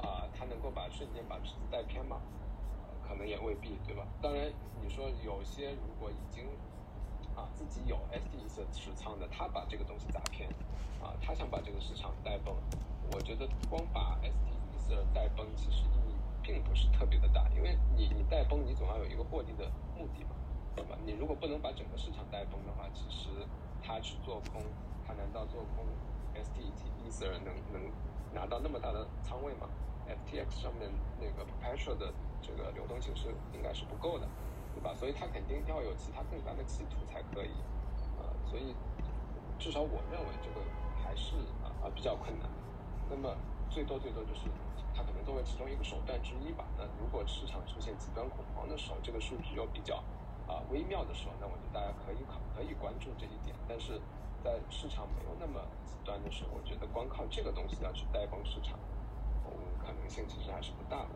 [0.01, 2.21] 啊，他能够把瞬间把池子带偏吗？
[3.07, 4.07] 可能也未必，对吧？
[4.23, 4.51] 当然，
[4.81, 6.47] 你说有些如果已经
[7.37, 10.49] 啊自己有 ST 色持仓的，他把这个东西砸偏，
[11.03, 12.55] 啊，他想把这个市场带崩，
[13.13, 14.49] 我觉得光把 SD
[14.89, 20.37] 色带崩其实意义并不是特别的大，因为你你带崩，你总要有一个获利的目的嘛，
[20.77, 20.97] 对吧？
[21.05, 23.29] 你如果不能把整个市场带崩的话，其实。
[23.87, 24.63] 他去做空，
[25.07, 25.85] 他难道做空
[26.43, 26.73] ST
[27.05, 27.93] Ether 能能
[28.33, 29.69] 拿到那么大的仓位吗
[30.09, 32.11] ？FTX 上面那个 perpetual 的
[32.41, 34.27] 这个流动性是应该是不够的，
[34.75, 34.95] 对吧？
[34.95, 37.51] 所以他肯定要有其他更大的企图才可以，
[38.19, 38.75] 呃，所以
[39.59, 40.65] 至少我认为这个
[41.05, 42.49] 还是啊啊比较困难。
[43.11, 43.37] 那么
[43.75, 44.43] 最多最多就是
[44.95, 46.65] 它可能作为其中一个手段之一吧。
[46.79, 49.97] 那如果市场出现极端恐慌的时候，这个数据又比较。
[50.47, 53.57] 啊，微妙的时候，那我觉得大家可以考可以关注这一点。
[53.67, 53.99] 但是
[54.45, 58.79] 在市场没有那么极端的时候，我觉得光靠这个东西要去带崩市场，
[59.49, 61.11] 嗯，可能性其实还是不大的。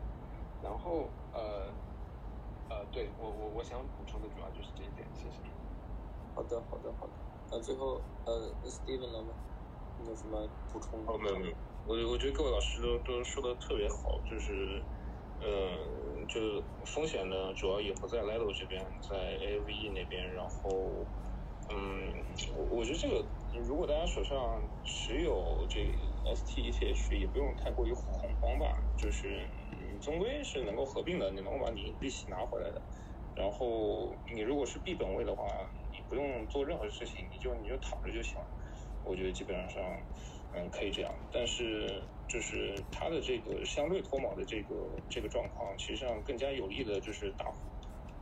[0.63, 1.71] 然后呃
[2.69, 5.37] 呃，对我我我想补充的主要就是这一点，谢谢。
[6.33, 7.13] 好的好的好的，
[7.51, 9.33] 那最后呃，Steven 了吗？
[9.99, 11.05] 你有什么补充？
[11.05, 11.55] 哦，没有没有，
[11.89, 14.85] 我我觉得各位老师都都说的特别好，就是
[15.41, 15.97] 呃。
[16.29, 16.39] 就
[16.85, 20.31] 风险呢，主要也不在 Lido 这边，在 AVE 那边。
[20.35, 20.69] 然后，
[21.73, 22.13] 嗯，
[22.55, 23.25] 我我觉得这个，
[23.67, 25.79] 如果大家手上持有这
[26.35, 28.77] STETH，也不用太过于恐慌吧。
[28.95, 29.49] 就是，
[29.99, 32.79] 终归是能够合并的，你能够把你利息拿回来的。
[33.35, 35.47] 然后，你如果是 B 本位的话，
[35.91, 38.45] 你不用做任何事情，你就你就躺着就行了。
[39.03, 39.81] 我觉得基本上，
[40.53, 41.13] 嗯，可以这样。
[41.31, 42.01] 但是。
[42.29, 44.75] 就是它的这个相对脱锚的这个
[45.09, 47.57] 这个状况，其实上更加有利的就是大户，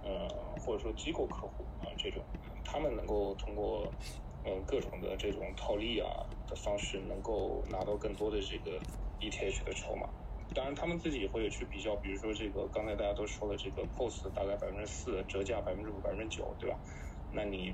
[0.01, 0.29] 呃，
[0.61, 2.23] 或者说机构客户啊这种，
[2.63, 3.85] 他们能够通过
[4.45, 6.07] 嗯各种的这种套利啊
[6.47, 8.79] 的方式，能够拿到更多的这个
[9.19, 10.07] ETH 的筹码。
[10.55, 16.79] 当然，他们自己会去比较，比如说这个刚才大家都说了，这个 POS 大概百分之四折价百分之五百分之九，对吧？
[17.33, 17.73] 那你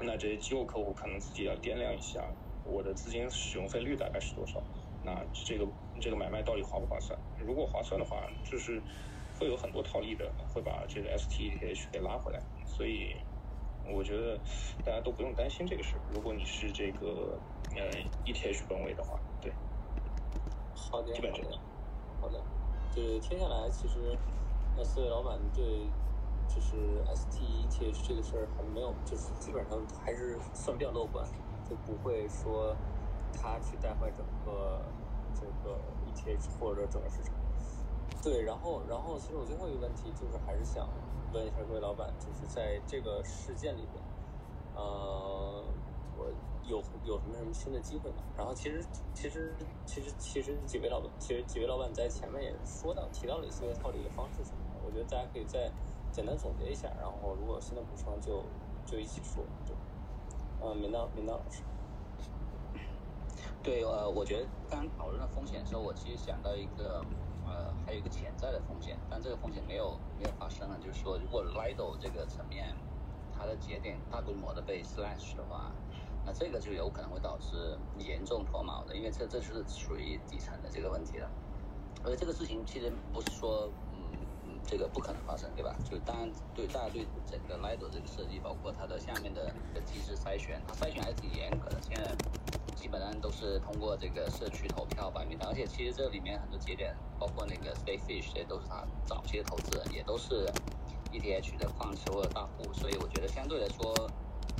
[0.00, 2.26] 那这些机构客户可能自己要掂量一下，
[2.64, 4.62] 我的资金使用费率大概是多少？
[5.04, 5.66] 那这个
[6.00, 7.18] 这个买卖到底划不划算？
[7.38, 8.80] 如果划算的话，就是
[9.38, 12.40] 会有很多套利的，会把这个 STETH 给拉回来。
[12.64, 13.16] 所以
[13.92, 14.38] 我觉得
[14.84, 15.96] 大家都不用担心这个事。
[16.14, 17.36] 如果你是这个
[17.76, 17.90] 呃
[18.24, 19.52] ETH 本位的话，对。
[20.74, 21.52] 好的，基本这样。
[22.20, 22.40] 好的，
[22.94, 24.16] 就是听下来，其实
[24.76, 25.64] 那四位老板对
[26.46, 31.26] 就是 STETH 这个事儿还没有，就是基本上还是算比较乐观，
[31.72, 32.76] 就不会说。
[33.34, 34.82] 他去带坏整个
[35.34, 37.32] 这个 ETH 或者整个市场，
[38.22, 40.86] 对，然后然后其实我最后一个问题就是还是想
[41.32, 44.04] 问一下各位老板，就是在这个事件里边，
[44.74, 45.64] 呃，
[46.14, 46.30] 我
[46.68, 48.22] 有有什么什么新的机会吗？
[48.36, 49.56] 然后其实其实
[49.86, 55.72] 其实其实几位老板，其实几位老板在前面也说到提到了一些套利的方式什么的，我觉得大家可以再
[56.12, 58.44] 简单总结一下，然后如果有新的补充就
[58.84, 59.74] 就一起说，对，
[60.62, 61.62] 啊，明道明道老师。
[63.64, 67.04] 对，呃，我觉得刚讨论的风险的时候，我其实想到一个，
[67.44, 72.74] 呃，还有一个潜在的风险，但这个风险没有没有发生了，就是说，如果 Lido 这个层面，
[73.36, 75.72] 它的节点大规模的被 slash 的话，
[76.24, 81.28] 那这个就有可能会导致严重脱锚的，因为这这是属于底层的这个问题了。
[82.04, 83.68] 而这个事情其实不是说，
[84.66, 85.74] 这个不可能发生，对吧？
[85.88, 89.52] 就当然对大家对整个 Lido 这个设计，包括它的下面的
[89.84, 91.78] 机制筛选，它筛选还是挺严格的。
[91.82, 92.14] 现在
[92.74, 100.50] 基本上都是通过这个社区投票、白名单，而且其实这里面很多节点，包括那个 Spacefish，这都是他早期的投资人，也都是
[101.12, 103.94] ETH 的矿池或者大户，所以我觉得相对来说，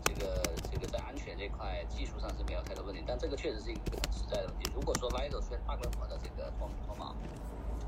[0.04, 3.02] 这个这个在安全这块技术上是没有太多问题。
[3.06, 4.70] 但这个确实是一个很实在的问题。
[4.74, 7.14] 如果说 Lido 出现大规模的这个脱脱码，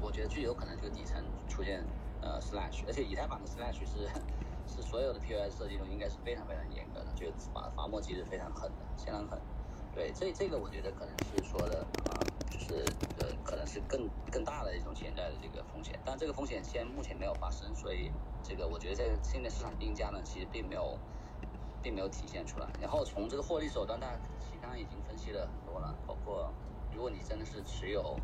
[0.00, 1.84] 我觉得最有可能就是底层出现
[2.24, 4.08] 呃 slash，而且以太坊的 slash 是
[4.66, 9.38] 是所有的 POS 设计中应该是非常非常严格的，就罚罚没机制非常狠的，相当狠。
[9.94, 12.18] 对，这这个我觉得可能是说的啊，
[12.50, 12.82] 就是
[13.20, 18.10] 呃可能是更更大的一种潜在的这个风险，但这个风险现目前没有发生，所以
[18.42, 20.98] 这个我觉得在现在市场定价呢，其实并没有
[21.82, 22.66] 并没有体现出来。
[22.80, 24.18] 然后从这个获利手段，大家
[24.62, 26.52] 刚刚已经分析了很多了，包括
[26.92, 28.16] 如果你真的是持有。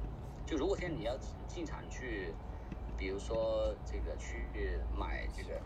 [0.46, 2.34] 就如果现在你要进场去，
[3.00, 4.44] 比如说这个去
[4.94, 5.58] 买这个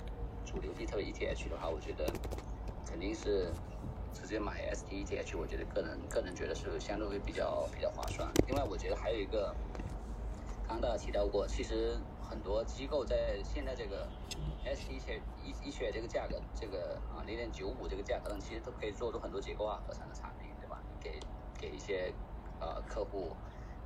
[0.47, 2.07] 主流币特别 ETH 的话，我觉得
[2.87, 3.53] 肯定是
[4.13, 5.37] 直接买 STETH。
[5.37, 8.33] 我觉得个人个人觉得是相对会比较比较划算。
[8.47, 9.53] 另外，我觉得还有一个，
[10.69, 14.09] 刚刚大家提到过，其实很多机构在现在这个
[14.65, 20.81] STETH ETH 这个价格，这个啊零点九五这个价格上，其实都可以做出很多结构化合成的产品，对吧？
[21.01, 21.19] 给
[21.59, 22.15] 给一些
[22.61, 23.35] 呃客户。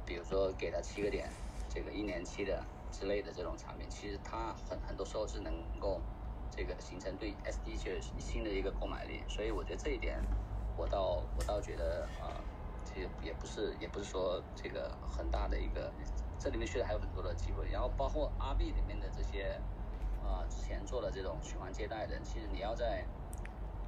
[0.04, 1.30] 比如说给他七个点，
[1.68, 6.00] 这个一年期的之类的这种产品，其实它很很多时候是能够
[6.50, 10.20] 这个形成对 SDK 新的一个购买力，所以我觉得这一点，
[10.76, 12.40] 我倒我倒觉得啊，
[12.84, 15.92] 其实也不是也不是说这个很大的一个，
[16.38, 19.60] 这里面确实还有很多的机会，然后包括 RB 里面的这些
[20.24, 23.04] 啊之前做的这种循环借贷的，其实你要在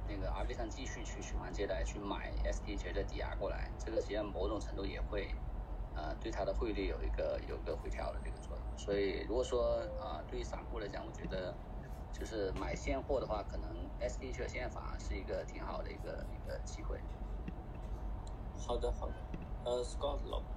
[0.07, 5.33] 那个 RB 上继续去循环借贷去买 SDK 的抵押过来，这个实际上某种程度也会。
[5.93, 8.37] 呃，对它的汇率有一个有个回调的这个，
[8.83, 11.53] 所以如果说啊，对于散户来讲，我觉得
[12.11, 13.69] 就是买现货的话，可能
[13.99, 16.99] SDH 现在反而是一个挺好的一个一个机会。
[18.57, 19.13] 好的，好的。
[19.63, 20.47] 呃，Scott 老板。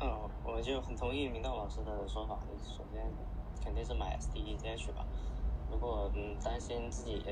[0.00, 2.38] 嗯，我就很同意明道老师的说法。
[2.62, 3.12] 首先
[3.62, 5.04] 肯定是买 S D E T H 吧。
[5.70, 7.22] 如果嗯担心自己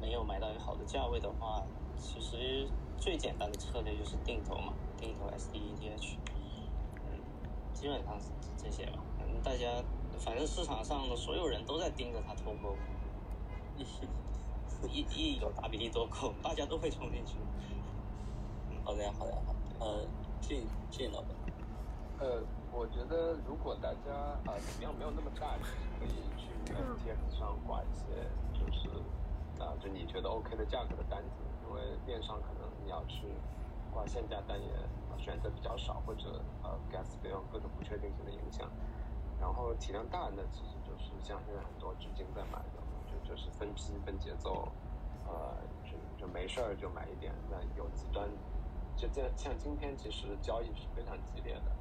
[0.00, 1.66] 没有买到一个好的价位的话，
[1.98, 4.72] 其实最简单的策略就是定投嘛。
[4.96, 6.35] 定投 SDETH，嗯，
[7.86, 8.98] 基本上是这些吧。
[9.16, 9.80] 反正，大家
[10.18, 12.74] 反正市场上的所有人都在盯着它脱钩，
[14.90, 17.36] 一一有大比例脱钩，大家都会冲进去。
[18.82, 19.54] 好的呀，好的呀，好。
[19.86, 20.04] 呃，
[20.40, 21.30] 进进老板。
[22.18, 24.12] 呃，我觉得如果大家
[24.50, 25.56] 啊量没有那么大，
[26.00, 28.04] 可以去 FTX 上挂一些，
[28.52, 28.88] 就是
[29.62, 33.28] 啊，就你觉得 OK 的价格的单子，因为链上可能你要去。
[33.96, 34.68] 挂限价单也
[35.16, 38.70] 选择比较少，或者呃，gas 费用各种不确定性的影响。
[39.40, 44.68] 然后体量大呢，其实就是像现在很多基金在买的，就就是分批分节奏，
[45.26, 47.32] 呃，就就没事儿就买一点。
[47.48, 48.28] 那有极端，
[48.96, 51.72] 就这像今天其实交易是非常激烈的，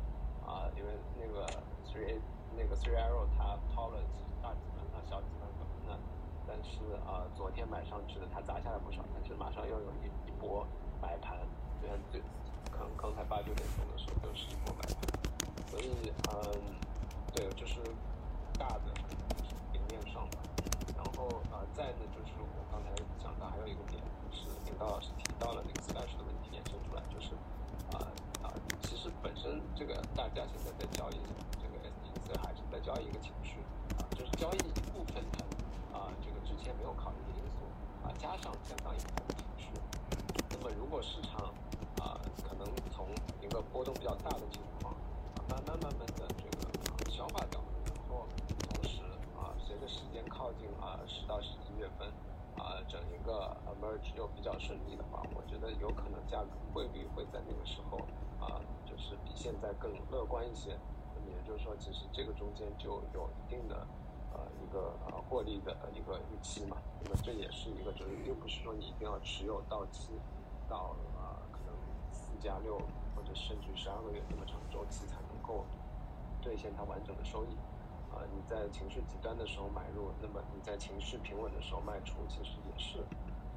[0.50, 1.46] 啊，因为那个
[1.84, 2.18] three
[2.56, 6.00] 那个 three arrow 它抛了其实大几万和小几万个那
[6.48, 10.66] 但是啊，昨天买上去的它砸下来不少，但是马上又有一一波
[11.02, 11.38] 买盘。
[12.12, 12.22] 对，
[12.72, 15.90] 刚刚才八九点钟的时候都是一波买盘，所以
[16.32, 16.76] 嗯，
[17.34, 17.80] 对，就是
[18.58, 18.94] 大的
[19.44, 20.38] 是平面上的，
[20.96, 22.90] 然后啊，再呢就是我刚才
[23.22, 27.34] 讲到还有一个点，是领导老师提到了那个 slash 的问题衍生出来，就是
[27.92, 28.08] 啊
[28.44, 28.52] 啊，
[28.84, 31.18] 其实本身这个大家现在在交易
[31.62, 33.60] 这个 sd 还是在交易一个情绪
[34.00, 35.46] 啊，就是交易一部分的
[35.94, 37.64] 啊这个之前没有考虑的因素
[38.04, 39.70] 啊，加上相当一部分情绪，
[40.58, 41.54] 那么如果市场
[42.00, 43.08] 啊，可能从
[43.42, 44.96] 一个波动比较大的情况，
[45.50, 48.26] 慢慢慢慢的这个消化掉，然后
[48.60, 49.02] 同时
[49.38, 52.08] 啊，随着时间靠近啊十到十一月份，
[52.58, 57.98] 啊整一个 emerge 又比较顺利的话，我觉得有可能价格汇率会在那个时候
[58.40, 60.78] 啊，就是比现在更乐观一些。
[61.14, 63.76] 那么也就是说，其实这个中间就有一定的
[64.34, 66.78] 呃一个呃获利的一个预期嘛。
[67.04, 70.10] 那么这也是一个，就是并不是说你一定要持有到期
[70.70, 71.74] 到了可能
[72.12, 72.36] 四。
[72.46, 72.78] 加六
[73.16, 75.66] 或者甚至十二个月这么长周期才能够
[76.44, 77.58] 兑现它完整的收益，
[78.14, 83.00] 啊，你在情绪极端的时候买入，那么你在情绪平稳的时候卖出，其实也是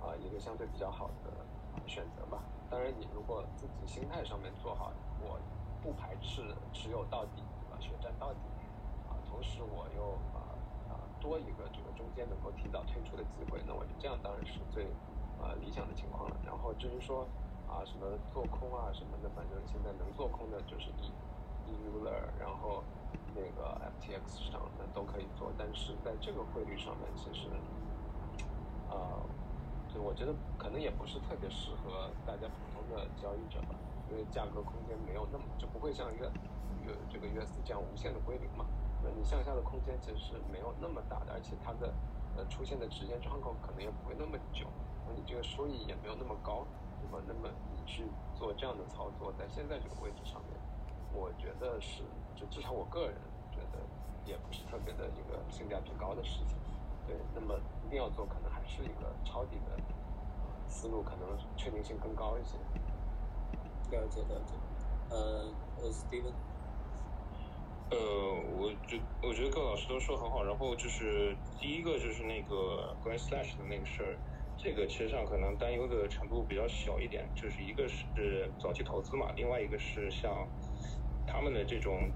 [0.01, 1.31] 啊一个相对比较好的
[1.87, 2.41] 选择吧。
[2.71, 4.91] 当然，你如果自己心态上面做好，
[5.21, 5.39] 我
[5.83, 7.77] 不排斥持有到底，对吧？
[7.79, 8.41] 血战到底，
[9.11, 10.57] 啊，同时我又啊
[10.89, 14.87] 啊多一个这个中间能够提早退出的机会，那我觉得这样当然是最
[15.43, 16.37] 啊理想的情况了。
[16.45, 17.27] 然后至于说。
[17.69, 21.13] 啊，什么做空啊什么的，反正现在能做空的就是 E
[21.69, 22.11] E U L，
[22.41, 22.83] 然后
[23.35, 27.47] 那个 FTX 上那都可以做，但是在这个汇率上面，其实，
[28.89, 29.21] 呃，
[29.93, 33.77] 就我觉得可能也不是特别适合大家普通的交易者吧，
[34.11, 36.23] 因为价格空间没有那么就不会像月
[36.87, 38.65] 月这个 US 这样无限的归零嘛，
[39.05, 41.93] 那你向下的空间其实是没有那么大的，而且它的
[42.47, 44.67] 出现的时间窗口可能也不会那么久，
[45.07, 46.67] 那你这个收益也没有那么高，
[47.01, 47.19] 对吧？
[47.27, 50.59] 那么你去做这样的操作，在现在这个位置上面，
[51.13, 52.03] 我觉得是。
[52.35, 53.17] 就至少我个人
[53.51, 53.79] 觉得，
[54.25, 56.57] 也不是特别的一个性价比高的事情，
[57.05, 57.17] 对。
[57.35, 59.77] 那么一定要做，可能还是一个抄底的
[60.69, 62.57] 思路，可能确定性更高一些。
[63.91, 64.55] 了解了解。
[65.11, 65.51] 呃
[65.83, 66.33] 呃，Steven。
[67.91, 67.99] 呃，
[68.57, 70.45] 我觉我觉得各老师都说很好。
[70.45, 74.19] 然后就是第一个就是那个 Green Slash 的那个事儿，
[74.57, 77.29] 这个其实上可能担忧的程度比较小一点。
[77.35, 80.49] 就是一个是早期投资嘛，另外一个是像
[81.27, 82.13] 他们的这种。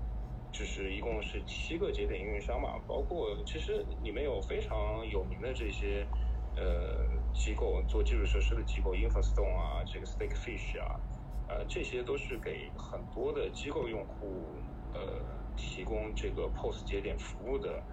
[0.52, 6.06] 就是一共是七个节点运营商嘛，包括其实里面有非常有名的这些
[6.54, 11.00] 呃机构做基础设施的机构，Infostone 啊，这个 Stakefish 啊，
[11.48, 14.54] 呃，这些都是给很多的机构用户
[14.92, 17.84] 呃提供这个 POS 节点服务的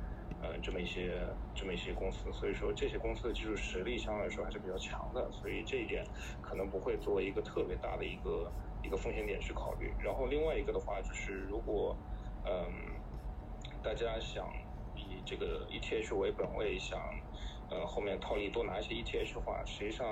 [0.42, 6.04] 呃这么一些这么一些公司，所以说这些公司的技术实力相对来说还是比较强的，所以这一点
[6.42, 9.94] 可能不会作为一个特别大的一个一个风险点去考虑。
[10.00, 11.98] 然后另外一个的话就是如果
[12.46, 12.72] 嗯，
[13.84, 14.48] 大家想
[14.96, 17.00] 以这个 ETH 为本位，想
[17.70, 20.08] 呃后面套利多拿一些 ETH 的话，实际上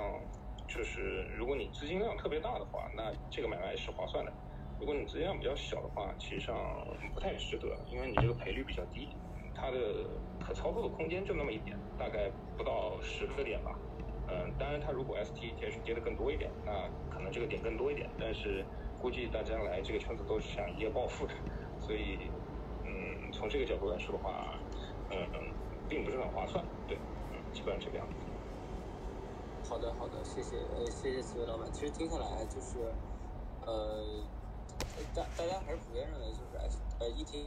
[0.68, 4.30] 就是如果你资金量特别大的话，那这个买卖是划算的；
[4.78, 6.56] 如果你资金量比较小的话，其实上
[7.12, 9.08] 不太值得，因为你这个赔率比较低，
[9.54, 9.78] 它的
[10.40, 13.72] 可操作的空间就那么一点，大概不到十个点吧。
[14.30, 18.64] 嗯，当然它如果 STETH 跌的更多一点，那可能这个点更多一点，但是
[19.00, 21.34] 估计大家来这个圈子都是想一夜暴富的。
[21.80, 22.30] 所以，
[22.84, 24.60] 嗯，从这个角度来说的话，
[25.10, 25.40] 嗯嗯，
[25.88, 26.96] 并不是很划算，对，
[27.32, 28.14] 嗯，基本上这个样子。
[29.68, 31.72] 好的，好的，谢谢，呃，谢谢四位老板。
[31.72, 32.78] 其实听下来就是，
[33.66, 34.04] 呃，
[35.14, 37.46] 大大家还是普遍认为就是 S，呃，ET，。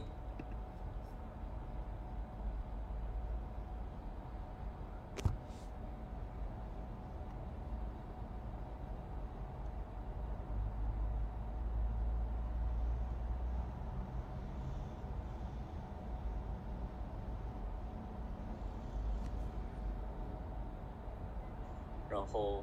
[22.10, 22.62] 然后，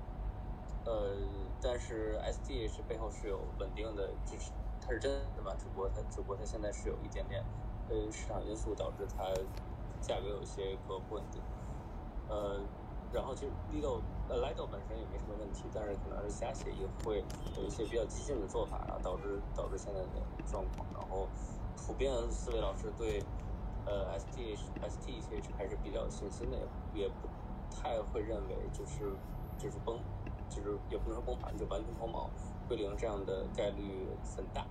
[0.85, 1.15] 呃，
[1.59, 4.51] 但是 STH 背后是有稳定的，支持
[4.93, 5.55] 是真的吧？
[5.57, 7.43] 只不过它，只不过它现在是有一点点，
[7.87, 9.23] 呃，市场因素导致它
[10.01, 11.41] 价格有些个不稳定。
[12.27, 12.59] 呃，
[13.11, 17.23] 然后就 Lido，呃，Lido 本身也没什么问题，但是可能是加协议会
[17.57, 20.09] 有一些比较激进的做法，然后导致导致现在的
[20.45, 20.85] 状况。
[20.93, 21.27] 然后，
[21.75, 23.19] 普遍四位老师对，
[23.85, 26.57] 呃，STH、STH 还是比较有信心的，
[26.93, 27.27] 也不
[27.69, 29.15] 太会认为就是。
[29.59, 30.01] 就是崩，
[30.47, 32.29] 就是也不能说崩盘，就完全脱锚
[32.65, 34.65] 归零这样的概率很大。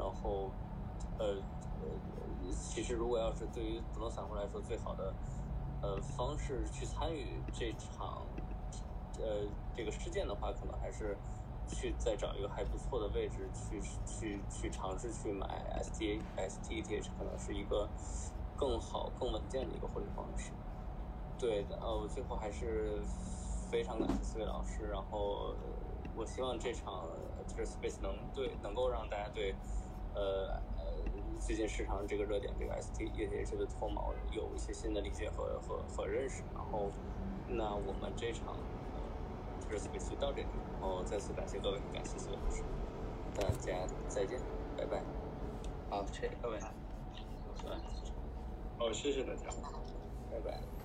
[0.00, 0.50] 然后，
[1.18, 1.26] 呃
[1.82, 5.14] 呃，其实如果要是对于普通散户来说，最好的
[5.82, 8.26] 呃方式去参与这场
[9.18, 9.46] 呃
[9.76, 11.16] 这个事件的话，可能还是
[11.68, 15.46] 去再找一个还不错的位置去去去尝试去买
[15.82, 17.88] S T S T E T H，可能是一个
[18.56, 20.52] 更好更稳健的一个获利方式。
[21.38, 23.04] 对的，呃，我最后还是。
[23.70, 25.54] 非常感谢四位老师，然后
[26.16, 27.08] 我希望这场
[27.46, 29.54] 就是 Space 能对能够让大家对
[30.14, 36.42] 呃呃最近市场这个热点这个 ST ETH 的脱毛有一些新的理解和和和认识。
[36.54, 36.92] 然后
[37.46, 38.56] 那我们这场
[39.68, 42.64] 就是就到这里，然后再次感谢各位，感谢所有老师，
[43.34, 44.40] 大家再见，
[44.76, 45.04] 拜拜。
[45.88, 46.58] 好，谢谢各位，
[48.78, 49.48] 哦，谢谢大家，
[50.30, 50.79] 拜拜。